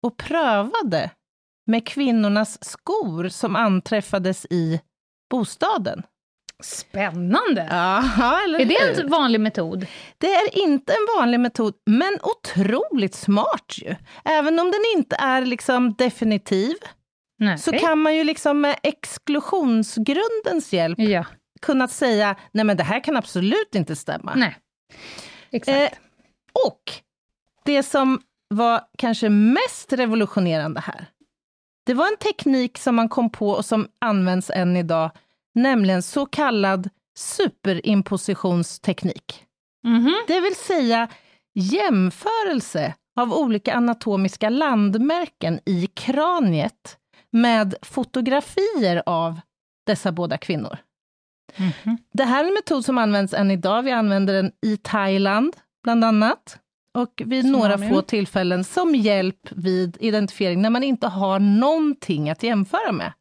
[0.03, 1.11] och prövade
[1.67, 4.81] med kvinnornas skor som anträffades i
[5.31, 6.03] bostaden.
[6.63, 7.69] Spännande!
[7.71, 9.87] Aha, är det en vanlig metod?
[10.19, 13.95] Det är inte en vanlig metod, men otroligt smart ju.
[14.25, 16.75] Även om den inte är liksom definitiv,
[17.39, 17.59] Nej.
[17.59, 21.25] så kan man ju liksom med exklusionsgrundens hjälp ja.
[21.63, 24.35] kunna säga, nej men det här kan absolut inte stämma.
[24.37, 24.57] Nej,
[25.51, 25.79] exakt.
[25.79, 25.99] Eh,
[26.67, 26.93] och
[27.65, 31.07] det som var kanske mest revolutionerande här,
[31.87, 35.11] det var en teknik som man kom på och som används än idag,
[35.63, 39.45] nämligen så kallad superimpositionsteknik.
[39.85, 40.15] Mm -hmm.
[40.27, 41.09] Det vill säga
[41.55, 46.99] jämförelse av olika anatomiska landmärken i kraniet
[47.31, 49.41] med fotografier av
[49.87, 50.79] dessa båda kvinnor.
[51.57, 51.97] Mm -hmm.
[52.13, 53.83] Det här är en metod som används än idag.
[53.83, 56.59] Vi använder den i Thailand, bland annat
[56.95, 62.43] och vid några få tillfällen som hjälp vid identifiering när man inte har någonting att
[62.43, 63.13] jämföra med.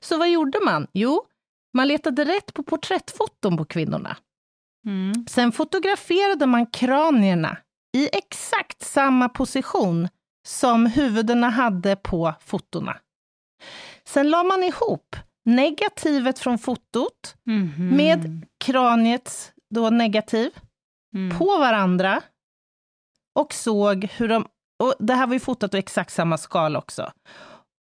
[0.00, 0.86] Så vad gjorde man?
[0.92, 1.24] Jo,
[1.76, 4.16] man letade rätt på porträttfoton på kvinnorna.
[4.86, 5.26] Mm.
[5.28, 7.56] Sen fotograferade man kranierna
[7.96, 10.08] i exakt samma position
[10.46, 12.96] som huvudena hade på fotona.
[14.04, 17.96] Sen la man ihop negativet från fotot mm -hmm.
[17.96, 20.50] med kraniets då negativ
[21.14, 21.38] mm.
[21.38, 22.22] på varandra
[23.34, 24.46] och såg hur de,
[24.82, 27.12] och det här var ju fotat i exakt samma skala också,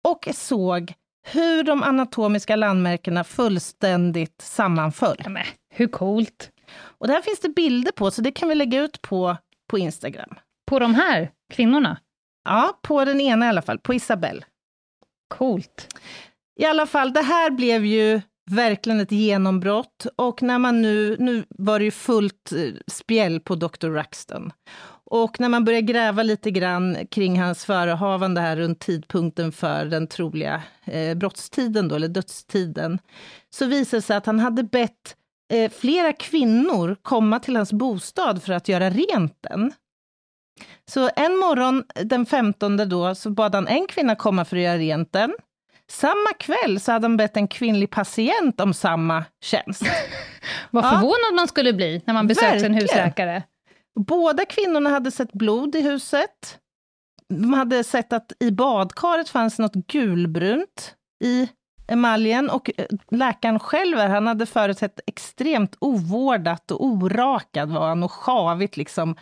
[0.09, 0.95] och såg
[1.33, 5.16] hur de anatomiska landmärkena fullständigt sammanföll.
[5.24, 6.51] Ja, men, hur coolt!
[6.81, 9.37] Och det här finns det bilder på, så det kan vi lägga ut på,
[9.70, 10.35] på Instagram.
[10.66, 11.97] På de här kvinnorna?
[12.45, 14.43] Ja, på den ena i alla fall, på Isabelle.
[15.29, 15.95] Coolt.
[16.61, 18.20] I alla fall, det här blev ju
[18.51, 23.55] verkligen ett genombrott och när man nu, nu var det ju fullt eh, spjäll på
[23.55, 23.89] Dr.
[23.89, 24.53] Ruxton.
[25.11, 30.07] Och när man börjar gräva lite grann kring hans förehavande här runt tidpunkten för den
[30.07, 32.99] troliga eh, brottstiden, då, eller dödstiden,
[33.51, 35.17] så visar det sig att han hade bett
[35.53, 39.73] eh, flera kvinnor komma till hans bostad för att göra rent den.
[40.91, 44.79] Så en morgon den 15 då, så bad han en kvinna komma för att göra
[44.79, 45.35] rent den.
[45.91, 49.83] Samma kväll så hade han bett en kvinnlig patient om samma tjänst.
[50.71, 50.91] Vad ja.
[50.91, 53.43] förvånad man skulle bli när man besökte en husläkare.
[53.99, 56.59] Båda kvinnorna hade sett blod i huset.
[57.29, 60.95] De hade sett att i badkaret fanns något gulbrunt
[61.25, 61.49] i
[61.89, 68.13] emaljen och eh, läkaren själv, han hade förutsett extremt ovårdat och orakad var han och
[68.13, 69.17] sjavigt liksom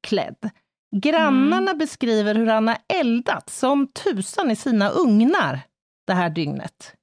[0.00, 0.50] klädd.
[0.96, 1.78] Grannarna mm.
[1.78, 5.60] beskriver hur han har eldat som tusan i sina ugnar
[6.06, 6.94] det här dygnet.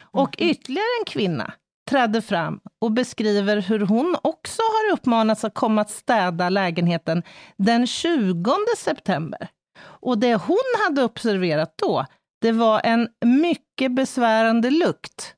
[0.00, 0.50] Och mm.
[0.50, 1.52] ytterligare en kvinna
[1.90, 7.22] trädde fram och beskriver hur hon också har uppmanats att komma att städa lägenheten
[7.56, 9.48] den 20 september.
[9.82, 12.06] Och det hon hade observerat då,
[12.40, 15.34] det var en mycket besvärande lukt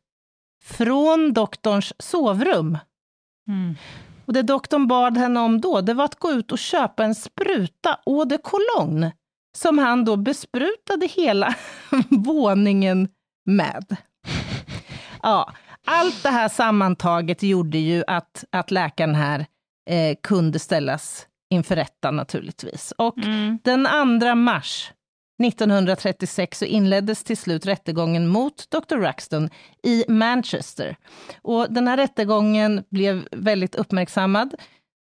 [0.65, 2.79] från doktorns sovrum.
[3.49, 3.75] Mm.
[4.27, 7.15] Och det doktorn bad henne om då, det var att gå ut och köpa en
[7.15, 9.13] spruta eau de cologne,
[9.57, 11.55] som han då besprutade hela
[12.11, 13.09] våningen
[13.45, 13.97] med.
[15.23, 15.53] Ja,
[15.85, 19.47] allt det här sammantaget gjorde ju att, att läkaren här
[19.91, 22.93] eh, kunde ställas inför rätta naturligtvis.
[22.99, 23.59] Och mm.
[23.65, 24.93] den 2 mars
[25.43, 28.97] 1936 så inleddes till slut rättegången mot Dr.
[28.97, 29.51] Ruxton
[29.83, 30.97] i Manchester.
[31.43, 34.55] Och den här rättegången blev väldigt uppmärksammad.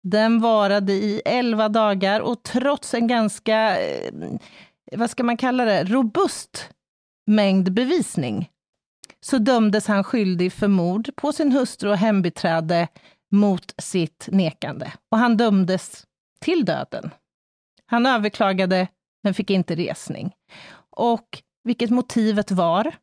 [0.02, 4.12] Den varade i 11 dagar och trots en ganska, eh,
[4.92, 6.68] vad ska man kalla det, robust
[7.26, 8.48] mängd bevisning
[9.24, 12.88] så dömdes han skyldig för mord på sin hustru och hembiträde
[13.30, 14.92] mot sitt nekande.
[15.10, 16.06] Och han dömdes
[16.40, 17.10] till döden.
[17.86, 18.88] Han överklagade,
[19.22, 20.34] men fick inte resning.
[20.90, 22.94] Och vilket motivet var,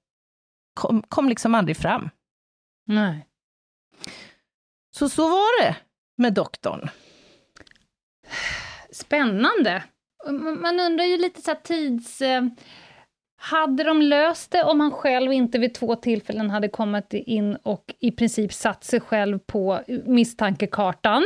[0.73, 2.09] kom, kom liksom aldrig fram.
[2.85, 3.25] Nej.
[4.91, 5.75] Så så var det
[6.17, 6.89] med doktorn.
[8.91, 9.83] Spännande.
[10.57, 12.21] Man undrar ju lite så tids...
[13.41, 17.93] Hade de löst det om han själv inte vid två tillfällen hade kommit in och
[17.99, 21.25] i princip satt sig själv på misstankekartan?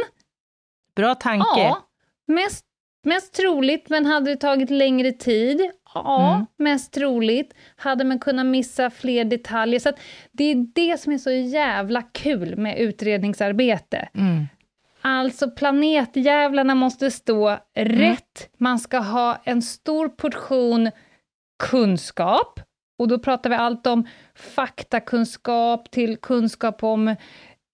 [0.95, 1.59] Bra tanke.
[1.59, 1.87] Ja,
[2.27, 2.65] mest,
[3.03, 5.61] mest troligt, men hade det tagit längre tid?
[5.93, 6.45] Ja, mm.
[6.57, 7.53] mest troligt.
[7.75, 9.79] Hade man kunnat missa fler detaljer?
[9.79, 9.91] Så
[10.31, 14.09] det är det som är så jävla kul med utredningsarbete.
[14.15, 14.47] Mm.
[15.01, 17.99] Alltså planetjävlarna måste stå mm.
[17.99, 20.91] rätt, man ska ha en stor portion
[21.69, 22.59] kunskap,
[22.99, 27.07] och då pratar vi allt om faktakunskap till kunskap om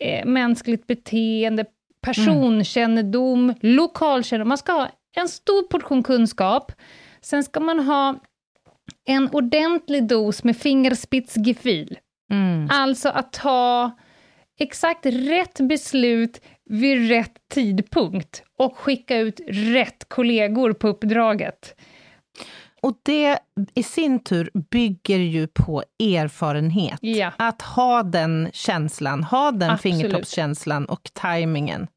[0.03, 1.65] eh, mänskligt beteende,
[2.01, 3.55] personkännedom, mm.
[3.61, 4.47] lokalkännedom.
[4.47, 6.71] Man ska ha en stor portion kunskap.
[7.21, 8.15] Sen ska man ha
[9.05, 11.97] en ordentlig dos med fingerspitzgefühl.
[12.31, 12.67] Mm.
[12.71, 13.91] Alltså att ta
[14.59, 21.75] exakt rätt beslut vid rätt tidpunkt och skicka ut rätt kollegor på uppdraget.
[22.81, 23.39] Och det
[23.73, 26.99] i sin tur bygger ju på erfarenhet.
[27.01, 27.31] Ja.
[27.37, 29.81] Att ha den känslan, ha den Absolut.
[29.81, 31.87] fingertoppskänslan och tajmingen.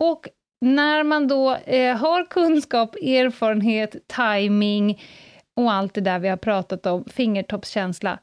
[0.00, 0.28] Och
[0.60, 5.02] när man då eh, har kunskap, erfarenhet, timing
[5.56, 8.18] och allt det där vi har pratat om, fingertoppskänsla,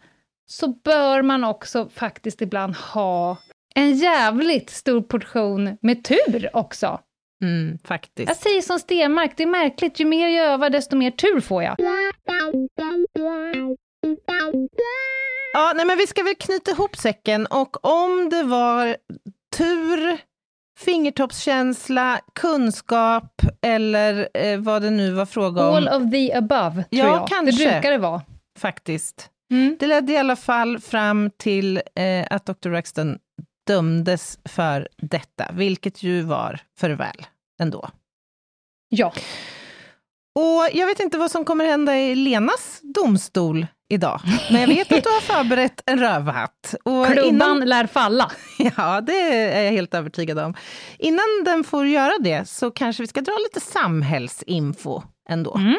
[0.49, 3.38] så bör man också faktiskt ibland ha
[3.76, 6.99] en jävligt stor portion med tur också.
[7.43, 8.27] Mm, faktiskt.
[8.27, 11.63] Jag säger som Stenmark, det är märkligt, ju mer jag övar desto mer tur får
[11.63, 11.75] jag.
[15.53, 18.97] Ja, nej men vi ska väl knyta ihop säcken och om det var
[19.57, 20.17] tur,
[20.79, 25.75] fingertoppskänsla, kunskap eller eh, vad det nu var fråga om.
[25.75, 27.27] All of the above, tror ja, jag.
[27.27, 28.21] Kanske, det brukar det vara.
[28.59, 29.29] Faktiskt.
[29.51, 29.77] Mm.
[29.79, 32.69] Det ledde i alla fall fram till eh, att Dr.
[32.69, 33.17] Rexton
[33.68, 37.26] dömdes för detta, vilket ju var för väl
[37.61, 37.89] ändå.
[38.89, 39.13] Ja.
[40.36, 44.91] Och jag vet inte vad som kommer hända i Lenas domstol idag, men jag vet
[44.91, 46.76] att du har förberett en rövhatt.
[46.84, 47.59] Och Klubban innan...
[47.59, 48.32] lär falla.
[48.78, 49.20] Ja, det
[49.53, 50.53] är jag helt övertygad om.
[50.97, 55.55] Innan den får göra det så kanske vi ska dra lite samhällsinfo ändå.
[55.55, 55.78] Mm.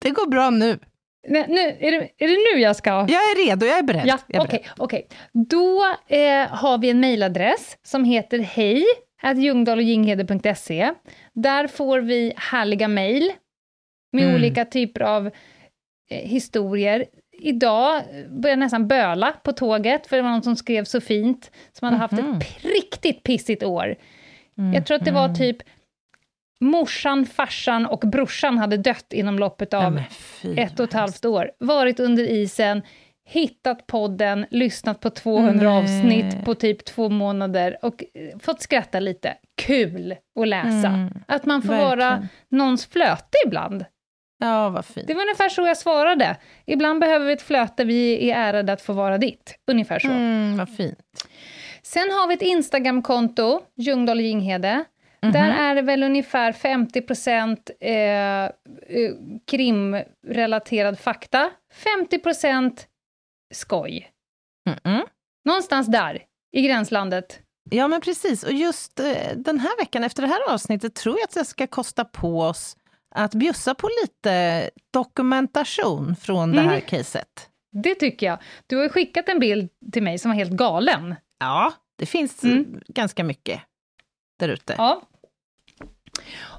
[0.00, 0.78] Det går bra nu.
[1.26, 2.90] Nej, nu, är, det, är det nu jag ska?
[2.90, 4.06] Jag är redo, jag är beredd.
[4.06, 5.02] Ja, Okej, okay, okay,
[5.32, 8.84] Då eh, har vi en mejladress som heter hej.
[11.32, 13.32] Där får vi härliga mejl
[14.12, 14.34] med mm.
[14.34, 15.26] olika typer av
[16.10, 17.06] eh, historier.
[17.38, 21.50] Idag började jag nästan böla på tåget, för det var någon som skrev så fint,
[21.72, 22.34] som hade mm -hmm.
[22.34, 22.72] haft ett mhm.
[22.72, 23.96] riktigt pissigt år.
[24.58, 24.72] Mm.
[24.72, 25.36] Jag tror att det var mm.
[25.36, 25.56] typ
[26.64, 30.02] morsan, farsan och brorsan hade dött inom loppet av
[30.56, 31.50] ett och ett halvt år.
[31.58, 32.82] Varit under isen,
[33.24, 35.82] hittat podden, lyssnat på 200 Nej.
[35.82, 39.34] avsnitt på typ två månader och eh, fått skratta lite.
[39.62, 40.88] Kul att läsa.
[40.88, 41.10] Mm.
[41.28, 41.98] Att man får Verkligen.
[41.98, 43.84] vara någons flöte ibland.
[44.38, 45.06] Ja, vad fint.
[45.06, 46.36] Det var ungefär så jag svarade.
[46.66, 49.54] Ibland behöver vi ett flöte, vi är ärade att få vara ditt.
[49.66, 50.08] Ungefär så.
[50.08, 50.98] Mm, vad fint.
[51.82, 54.84] Sen har vi ett Instagramkonto, Ljungdahl Ginghede.
[55.24, 55.56] Mm -hmm.
[55.56, 58.50] Där är det väl ungefär 50 procent eh, eh,
[59.46, 62.86] krimrelaterad fakta, 50 procent
[63.54, 64.10] skoj.
[64.68, 65.06] Mm -mm.
[65.44, 66.22] Någonstans där,
[66.52, 67.40] i gränslandet.
[67.70, 68.42] Ja, men precis.
[68.42, 71.66] Och just eh, den här veckan, efter det här avsnittet, tror jag att det ska
[71.66, 72.76] kosta på oss
[73.14, 76.80] att bjussa på lite dokumentation från det här mm.
[76.80, 77.48] caset.
[77.82, 78.38] Det tycker jag.
[78.66, 81.14] Du har skickat en bild till mig som var helt galen.
[81.38, 82.80] Ja, det finns mm.
[82.88, 83.60] ganska mycket
[84.38, 84.74] där ute.
[84.78, 85.02] Ja.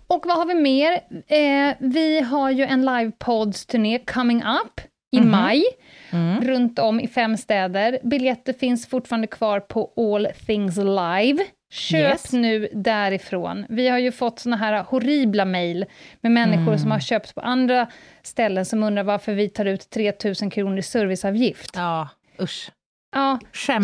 [0.07, 0.93] Och vad har vi mer?
[1.27, 4.81] Eh, vi har ju en livepods-turné coming up
[5.11, 5.41] i mm -hmm.
[5.41, 5.63] maj,
[6.11, 6.41] mm.
[6.41, 7.99] runt om i fem städer.
[8.03, 11.45] Biljetter finns fortfarande kvar på All Things Live.
[11.71, 12.33] Köp yes.
[12.33, 13.65] nu därifrån.
[13.69, 15.85] Vi har ju fått såna här horribla mejl
[16.21, 16.79] med människor mm.
[16.79, 17.87] som har köpt på andra
[18.23, 21.71] ställen som undrar varför vi tar ut 3000 kronor i serviceavgift.
[21.75, 22.09] Ja,
[22.41, 22.71] usch.
[23.17, 23.81] Ja, köp,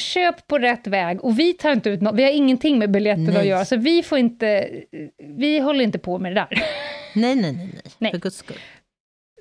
[0.00, 1.24] köp på rätt väg.
[1.24, 3.36] Och vi tar inte ut något, vi har ingenting med biljetter Nej.
[3.36, 4.70] att göra, så vi får inte,
[5.38, 6.48] vi håller inte på med det där.
[7.14, 7.82] Nej, nej, nej, nej.
[7.98, 8.10] Nej.
[8.10, 8.56] För guds skull.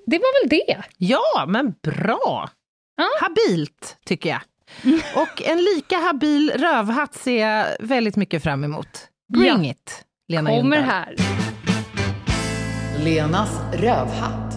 [0.06, 0.78] Det var väl det?
[0.98, 2.50] Ja, men bra!
[2.98, 3.08] Ja.
[3.22, 4.42] Habilt, tycker jag.
[5.16, 9.08] Och en lika habil rövhatt ser jag väldigt mycket fram emot.
[9.34, 10.84] Bring it, Lena Kommer Ljungdahl.
[10.84, 11.16] här.
[13.04, 14.51] Lenas rövhatt.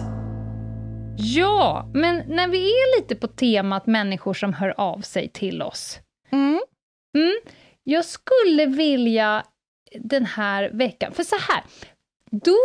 [1.17, 5.99] Ja, men när vi är lite på temat människor som hör av sig till oss.
[6.31, 6.61] Mm.
[7.17, 7.35] Mm,
[7.83, 9.43] jag skulle vilja
[9.99, 11.63] den här veckan, för så här,
[12.31, 12.57] då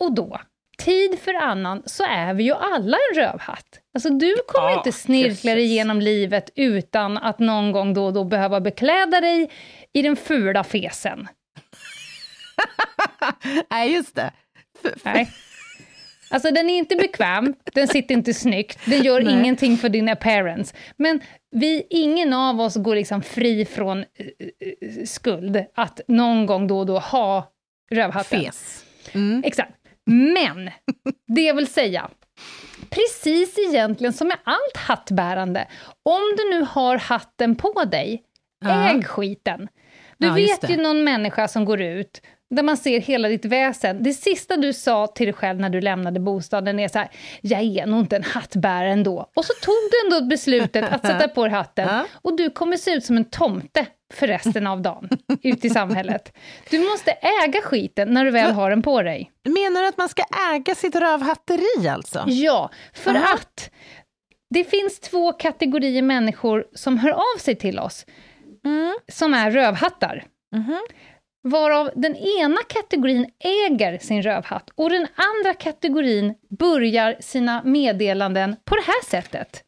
[0.00, 0.40] och då,
[0.78, 3.80] tid för annan, så är vi ju alla en rövhatt.
[3.94, 8.12] Alltså du kommer Ja, inte snirkla dig genom livet utan att någon gång då och
[8.12, 9.50] då behöva bekläda dig
[9.92, 11.28] i den fula fesen.
[13.70, 14.32] Nej, just det.
[14.84, 15.30] F- Nej.
[16.34, 19.32] Alltså den är inte bekväm, den sitter inte snyggt, den gör Nej.
[19.34, 20.74] ingenting för din appearance.
[20.96, 21.20] Men
[21.50, 26.86] vi, ingen av oss går liksom fri från eh, skuld att någon gång då och
[26.86, 27.52] då ha
[27.90, 28.40] rövhatten.
[28.40, 28.84] Fes.
[29.12, 29.42] Mm.
[29.46, 29.72] Exakt.
[30.06, 30.70] Men,
[31.26, 32.10] det jag vill säga,
[32.90, 35.68] precis egentligen som med allt hattbärande,
[36.02, 38.22] om du nu har hatten på dig,
[38.64, 38.90] Ja.
[38.90, 39.68] äg skiten.
[40.18, 42.20] Du Ja, vet ju någon människa som går ut,
[42.50, 44.02] där man ser hela ditt väsen.
[44.02, 47.60] Det sista du sa till dig själv när du lämnade bostaden är så här, jag
[47.62, 49.30] är nog inte en hattbärare ändå.
[49.36, 52.06] Och så tog du ändå beslutet att sätta på dig hatten, Ja.
[52.22, 55.08] och du kommer se ut som en tomte för resten av dagen,
[55.42, 56.32] ut i samhället.
[56.70, 57.10] Du måste
[57.44, 59.30] äga skiten när du väl har den på dig.
[59.44, 60.22] Menar du att man ska
[60.54, 62.24] äga sitt rövhatteri alltså?
[62.26, 63.34] Ja, för Aha.
[63.34, 63.70] att
[64.50, 68.06] det finns två kategorier människor som hör av sig till oss,
[68.64, 68.94] Mm.
[69.12, 70.24] som är rövhattar.
[70.52, 70.80] Mhm.
[71.46, 78.74] Varav den ena kategorin äger sin rövhatt och den andra kategorin börjar sina meddelanden på
[78.74, 79.62] det här sättet.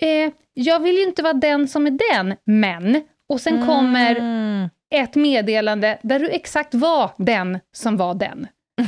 [0.00, 3.02] Eh, jag vill ju inte vara den som är den, men...
[3.28, 4.68] Och sen kommer Mm.
[4.94, 8.46] ett meddelande där du exakt var den som var den.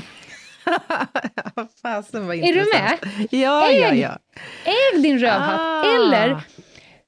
[1.82, 3.00] Fasen vad Är du intressant.
[3.30, 4.00] Ja, ja, Äg.
[4.00, 4.18] ja.
[4.64, 5.60] Äg din rövhatt!
[5.60, 5.94] Ah.
[5.94, 6.40] Eller,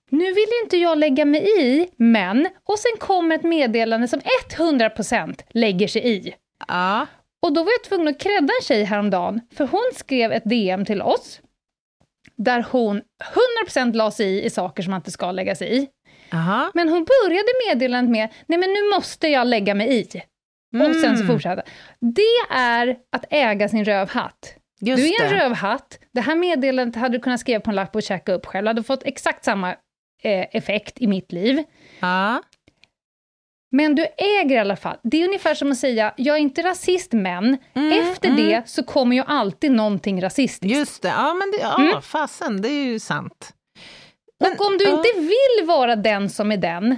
[0.08, 2.48] nu vill inte jag lägga mig i, men...
[2.64, 4.20] Och sen kommer ett meddelande som
[4.58, 6.34] 100% lägger sig i.
[6.68, 7.06] Ja.
[7.42, 10.84] Och då var jag tvungen att credda en tjej häromdagen, för hon skrev ett DM
[10.84, 11.40] till oss,
[12.36, 13.02] där hon
[13.66, 15.88] 100% la sig i, i saker som man inte ska lägga sig i.
[16.32, 16.70] Aha.
[16.74, 20.22] Men hon började meddelandet med, nej men nu måste jag lägga mig i.
[20.74, 21.26] Och sen så Mm.
[21.26, 21.62] fortsatte.
[22.00, 24.54] Det är att äga sin rövhatt.
[24.80, 25.44] Just du är en det.
[25.44, 28.64] rövhatt, det här meddelandet hade du kunnat skriva på en lapp och checka upp själv,
[28.64, 29.76] du hade fått exakt samma
[30.22, 31.62] eh, effekt i mitt liv.
[32.00, 32.42] Ja.
[33.70, 34.96] Men du äger i alla fall.
[35.02, 38.46] Det är ungefär som att säga, jag är inte rasist, men Mm, efter mm.
[38.46, 40.76] det så kommer ju alltid någonting rasistiskt.
[40.78, 41.08] Just det.
[41.08, 42.02] Ja, men det, ja, Mm.
[42.02, 43.52] fasen, det är ju sant.
[44.40, 46.88] Men- och om du ja, inte vill vara den som är den,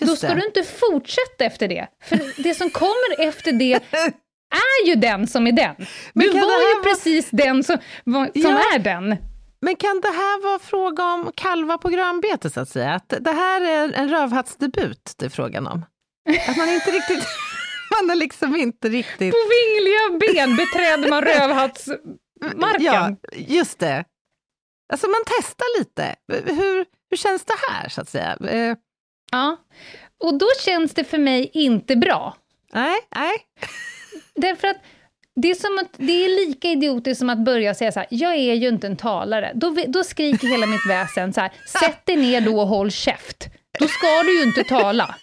[0.00, 0.34] då just ska det.
[0.40, 1.88] du inte fortsätta efter det.
[2.04, 3.74] För det som kommer efter det
[4.82, 5.74] är ju den som är den.
[6.14, 8.60] Men Du var ju vara- precis den som, som Ja.
[8.74, 9.16] är den.
[9.62, 12.94] Men kan det här vara fråga om kalva på grönbete, så att säga?
[12.94, 15.84] Att det här är en rövhattsdebut det är frågan om?
[16.48, 17.24] Att man inte riktigt...
[18.00, 19.32] man är liksom inte riktigt...
[19.32, 22.84] På vingliga ben beträder man rövhattsmarken.
[22.84, 24.04] Ja, just det.
[24.92, 26.14] Alltså man testar lite.
[26.32, 28.36] Hur, hur känns det här, så att säga?
[28.48, 28.76] Eh,
[29.32, 29.56] Ja.
[30.24, 32.36] Och då känns det för mig inte bra.
[32.72, 33.32] nej, nej.
[34.34, 34.76] Därför att
[35.40, 38.34] det är, som att, det är lika idiotiskt som att börja säga så här, jag
[38.34, 39.52] är ju inte en talare.
[39.54, 43.48] Då, då skriker hela mitt väsen så här, sätt dig ner då och håll käft.
[43.78, 45.14] Då ska du ju inte tala.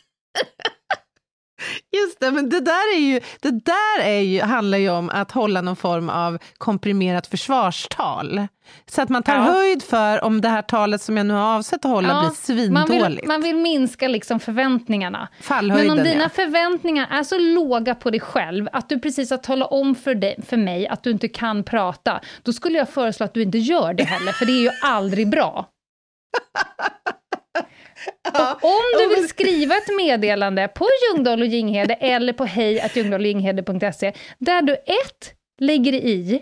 [1.98, 5.32] Just det, men det där, är ju, det där är ju, handlar ju om att
[5.32, 8.48] hålla någon form av komprimerat försvarstal.
[8.86, 9.42] Så att man tar Ja.
[9.42, 12.36] höjd för om det här talet som jag nu har avsett att hålla blir man,
[12.36, 13.20] svindåligt.
[13.22, 15.28] vill, man vill minska liksom förväntningarna.
[15.42, 16.30] Fallhöjden, Men om dina ja.
[16.30, 20.36] förväntningar är så låga på dig själv att du precis har talat om för, dig,
[20.48, 23.94] för mig att du inte kan prata, då skulle jag föreslå att du inte gör
[23.94, 25.66] det heller, för det är ju aldrig bra.
[28.34, 34.62] Och om du vill skriva ett meddelande på Ljungdahl och Ginghede eller på hej.ljungdahlochginghede.se där
[34.62, 36.42] du ett, lägger i,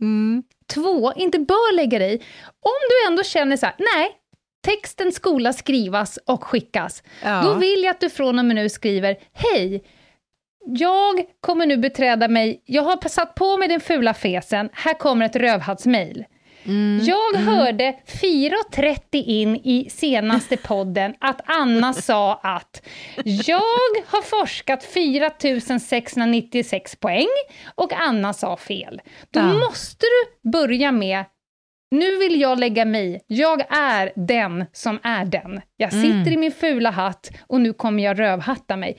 [0.00, 0.42] Mm.
[0.74, 2.14] två, inte bör lägga i.
[2.60, 4.10] Om du ändå känner så här, nej,
[4.66, 7.42] texten skola skrivas och skickas, Ja.
[7.44, 9.84] då vill jag att du från och med nu skriver Hej!
[10.68, 15.26] Jag kommer nu beträda mig, jag har satt på mig den fula fesen, här kommer
[15.26, 16.24] ett rövhattsmail.
[16.66, 17.04] Mm.
[17.04, 22.86] Jag hörde 4.30 in i senaste podden att Anna sa att
[23.24, 23.62] jag
[24.06, 27.26] har forskat 4696 poäng
[27.74, 29.00] och Anna sa fel.
[29.30, 29.52] Då Ja.
[29.52, 31.24] måste du börja med
[31.90, 33.20] nu vill jag lägga mig.
[33.26, 35.60] Jag är den som är den.
[35.76, 36.32] Jag sitter Mm.
[36.32, 38.98] i min fula hatt och nu kommer jag rövhatta mig.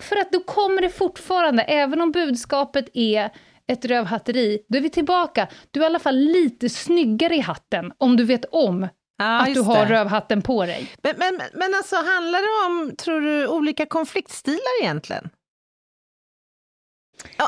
[0.00, 3.30] För att då kommer det fortfarande, även om budskapet är
[3.72, 5.48] ett rövhatteri, då är vi tillbaka.
[5.70, 8.88] Du är i alla fall lite snyggare i hatten, om du vet om
[9.18, 9.92] Ja, att du har det.
[9.92, 10.90] rövhatten på dig.
[11.02, 15.30] Men, men, men alltså, handlar det om, tror du, olika konfliktstilar egentligen?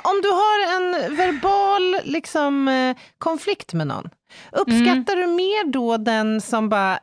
[0.05, 4.09] Om du har en verbal liksom, eh, konflikt med någon,
[4.52, 6.98] uppskattar du mer då den som bara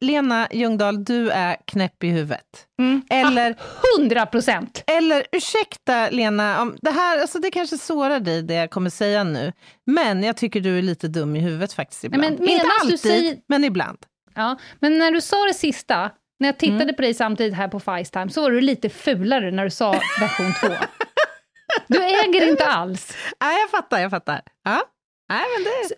[0.00, 2.66] Lena Ljungdahl, du är knäpp i huvudet.
[3.10, 3.56] Eller,
[3.98, 4.84] 100 procent!
[4.86, 9.24] eller ursäkta Lena, om det här alltså det kanske sårar dig det jag kommer säga
[9.24, 9.52] nu,
[9.86, 12.22] men jag tycker du är lite dum i huvudet faktiskt ibland.
[12.22, 13.98] men Inte menas du alltid, säger- men ibland.
[14.34, 16.94] Ja, men när du sa det sista, när jag tittade Mm.
[16.96, 20.52] på dig samtidigt här på Facetime, så var du lite fulare när du sa version
[20.60, 20.68] 2.
[21.86, 23.16] Du äger inte alls.
[23.40, 24.40] Nej, jag fattar, jag fattar.
[24.64, 24.82] Ja.
[25.28, 25.94] Nej, men det...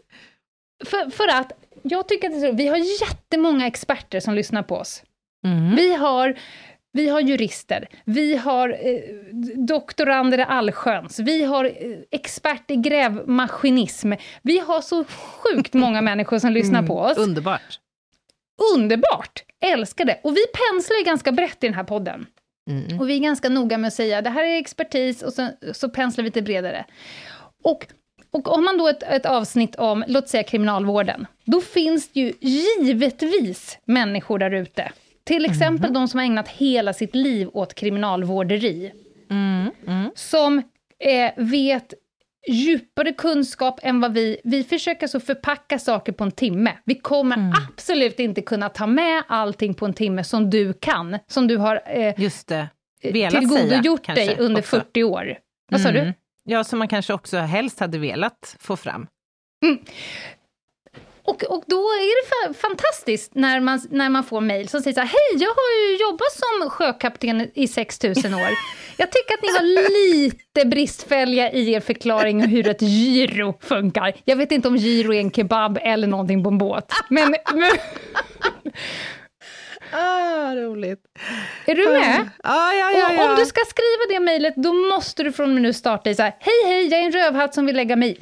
[0.91, 1.53] För, för att
[1.83, 5.03] jag tycker att det är så, vi har jättemånga experter som lyssnar på oss.
[5.47, 5.77] Mm.
[5.77, 6.39] Vi har,
[6.93, 9.01] vi har jurister, vi har eh,
[9.67, 11.73] doktorander i allsköns, vi har eh,
[12.11, 14.13] expert i grävmaskinism.
[14.43, 17.19] Vi har så sjukt många människor som lyssnar på oss.
[17.19, 17.81] Underbart.
[18.75, 19.45] Underbart!
[19.61, 20.21] Älskar det.
[20.23, 22.27] Och vi penslar ganska brett i den här podden.
[22.71, 23.01] Mm.
[23.01, 25.89] Och vi är ganska noga med att säga det här är expertis och så, så
[25.89, 26.85] penslar vi lite bredare.
[27.65, 27.87] Och,
[28.33, 32.33] och har man då ett, ett avsnitt om, låt säga kriminalvården, då finns det ju
[32.41, 34.93] givetvis människor där ute.
[35.25, 38.93] Till exempel de som har ägnat hela sitt liv åt kriminalvårderi.
[39.31, 39.71] Mm.
[39.87, 40.11] Mm.
[40.15, 40.59] Som
[40.99, 41.95] eh, vet
[42.49, 44.41] djupare kunskap än vad vi...
[44.45, 46.73] Vi försöker så förpacka saker på en timme.
[46.85, 51.47] Vi kommer absolut inte kunna ta med allting på en timme som du kan, som
[51.47, 52.69] du har eh, Just det.
[53.03, 54.77] Velat tillgodogjort säga, dig under också.
[54.77, 55.39] 40 år.
[55.71, 56.13] Vad sa du?
[56.45, 59.07] Ja, som man kanske också helst hade velat få fram.
[59.65, 59.79] Mm.
[61.25, 65.01] Och, och då är det fantastiskt när man, när man får mejl som säger så
[65.01, 68.49] här, hej, jag har ju jobbat som sjökapten i 6000 år.
[68.97, 74.15] Jag tycker att ni var lite bristfälliga i er förklaring hur ett gyro funkar.
[74.25, 76.93] Jag vet inte om gyro är en kebab eller någonting på en båt.
[77.09, 77.71] Men, men
[79.93, 81.01] Ah, roligt.
[81.67, 82.29] är du med?
[82.43, 83.25] Ah, ja, ja, ja.
[83.25, 86.11] Och om du ska skriva det mejlet, då måste du från och med nu starta
[86.11, 88.19] i så här, hej, hej, jag är en rövhatt som vill lägga mig.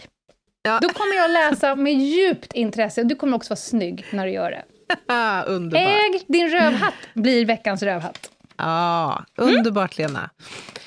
[0.63, 0.79] Ja.
[0.83, 4.33] Då kommer jag läsa med djupt intresse, och du kommer också vara snygg när du
[4.33, 4.65] gör det.
[5.07, 5.83] Ah, underbart.
[6.15, 8.31] Äg din rövhatt blir veckans rövhatt.
[8.57, 10.31] Ah, underbart, Lena.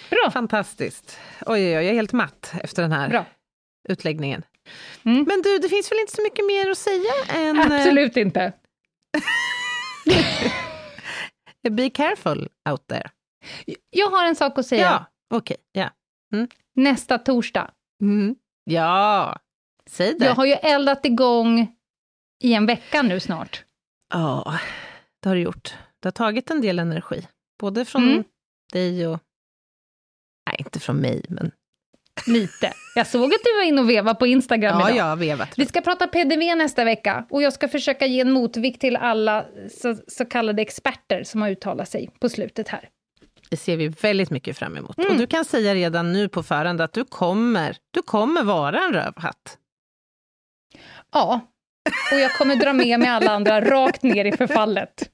[0.10, 0.31] Bra.
[0.31, 1.18] Fantastiskt.
[1.45, 3.26] Oj, oj, oj, jag är helt matt efter den här Bra.
[3.89, 4.43] utläggningen.
[5.05, 5.23] Mm.
[5.27, 7.14] Men du, det finns väl inte så mycket mer att säga
[7.49, 7.60] än...
[7.60, 8.53] eh, Absolut inte.
[11.69, 13.11] Be careful out there.
[13.90, 14.81] Jag har en sak att säga.
[14.81, 15.06] Ja,
[15.38, 15.57] okej.
[15.72, 15.90] ja.
[16.76, 17.72] Nästa torsdag.
[18.02, 18.35] Mm.
[18.64, 19.40] Ja,
[19.90, 20.26] säg det.
[20.26, 21.76] Jag har ju eldat igång
[22.44, 23.65] i en vecka nu snart.
[24.14, 24.60] Ja,
[25.22, 25.73] det har du gjort.
[25.99, 27.27] Det har tagit en del energi.
[27.60, 28.23] Både från Mm.
[28.72, 29.19] dig och...
[30.49, 31.52] Nej, inte från mig, men...
[32.27, 32.73] Lite.
[32.95, 34.98] Jag såg att du var inne och vevade på Instagram Ja, idag.
[34.98, 35.49] jag har vevat.
[35.57, 39.45] Vi ska prata PDV nästa vecka och jag ska försöka ge en motvikt till alla
[39.81, 42.90] så, så kallade experter som har uttalat sig på slutet här.
[43.49, 44.98] Det ser vi väldigt mycket fram emot.
[44.98, 45.11] Mm.
[45.11, 48.94] Och du kan säga redan nu på förhand att du kommer, du kommer vara en
[48.94, 49.57] rövhatt.
[51.11, 51.41] Ja,
[52.11, 55.10] och jag kommer dra med mig alla andra rakt ner i förfallet.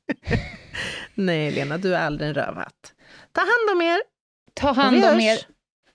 [1.16, 2.94] Nej, Lena, du är aldrig en rövhatt.
[3.32, 4.02] Ta hand om er.
[4.54, 5.40] Ta hand om er.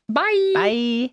[0.09, 0.52] Bye!
[0.55, 1.10] Bye!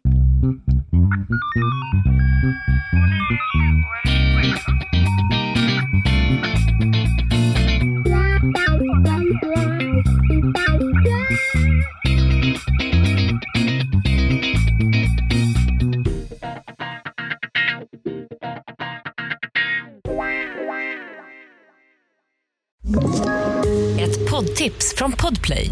[23.99, 25.71] Ett poddtips från Podplay.